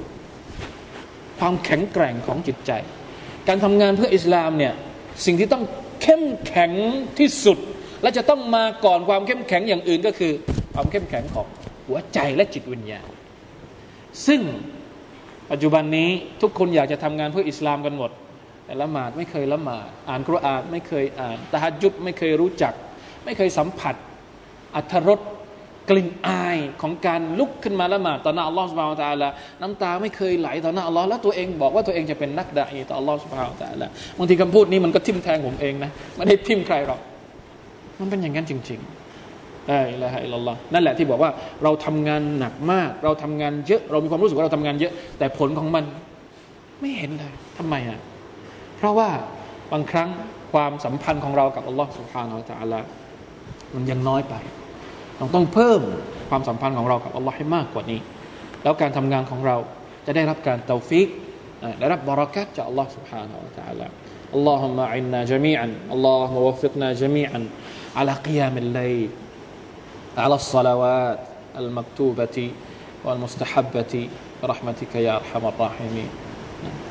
[1.39, 2.71] ความแข็งแกร่งของจิตใจ
[3.47, 4.73] การทำงานเพื่ออิสลามเนี่ย
[5.25, 5.63] สิ่งที่ต้อง
[6.01, 6.71] เข้มแข็ง
[7.19, 7.57] ที่สุด
[8.06, 10.32] และจะต้องมาก่อนความเข้มแข็งอย่างอื่นก็คือ
[10.74, 11.46] ความเข้มแข็งของ
[11.86, 13.08] หัวใจและจิตวิญญาณ
[14.26, 14.40] ซึ่ง
[15.50, 16.10] ปัจจุบันนี้
[16.42, 18.10] ทุกคนอยากจะทำงานเพื่ออิสลามกันหมด
[18.66, 22.72] แต่ละหมาดไม่เคยละหมาด อ่านคุรอานไม่เคยอ่านตะฮัดยุดไม่เคยรู้จัก
[23.24, 23.94] ไม่เคยสัมผัส
[24.76, 25.20] อัธรส
[25.90, 29.28] กลิ่นอายของการลุกขึ้นมาละหมาดต่อหน้าอัลลอฮฺสุบฮานตะลา
[29.62, 33.86] น้ำตาไม่เคยไหลต่อหน้าอัลลอฮ์แล้วตัวเองบอกว่าตัวเองจะเป็นนักดะอีต่ออัลลอฮฺสุบฮานตะลา
[34.18, 37.00] บางทีคำพูดนี้มันก็ทิ่มแทงผมเองนะไม่ได้ทิ่มใครหรอก
[37.99, 41.31] มันเป็นอย่างนั้นจริงๆได้ละฮะอิลลัลลอฮ์นั่นแหละที่บอกว่า
[41.63, 45.83] เราทำงานหนักมาก เราทำงานเยอะ เรามีความรู้สึกว่าเราทำงานเยอะ แต่ผลของมัน
[46.81, 47.99] ไม่เห็นเลยทำไมอ่ะ
[48.77, 49.09] เพราะว่า
[49.71, 50.09] บางครั้ง
[50.53, 52.87] ความสัมพันธ์ของเรากับอัลลอฮ์สุบฮานาอัลลอฮ์
[53.75, 54.35] มันยังน้อยไป
[55.17, 55.81] เราต้องเพิ่ม
[56.29, 57.99] ความสัมพันธ์ของเรากับอัลลอฮ์ให้มากกว่านี้
[58.63, 59.57] แล้วการทำงานของเรา
[60.05, 61.07] จะได้รับการเตาฟิก
[61.79, 63.87] ได้รับบารักัตจากอัลลอฮ์ سبحانه และ تعالى
[64.37, 67.39] اللهم أعنا جميعا اللهم وفقنا جميعا
[67.96, 69.08] على قيام الليل
[70.18, 71.18] على الصلوات
[71.56, 72.50] المكتوبة
[73.04, 74.08] والمستحبة.
[74.42, 76.08] برحمتك يا أرحم الراحمين.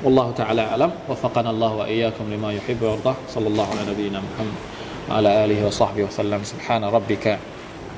[0.04, 0.92] والله تعالى أعلم.
[1.10, 3.14] وفقنا الله وإياكم لما يحب ويرضى.
[3.30, 4.58] صلى الله على نبينا محمد
[5.10, 6.44] وعلى آله وصحبه وسلم.
[6.44, 7.40] سبحان ربك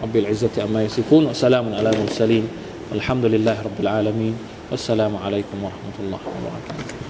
[0.04, 1.26] رب العزة أما يصفون.
[1.26, 2.48] وسلام على المرسلين.
[2.92, 4.36] والحمد لله رب العالمين.
[4.72, 7.07] والسلام عليكم ورحمة الله وبركاته.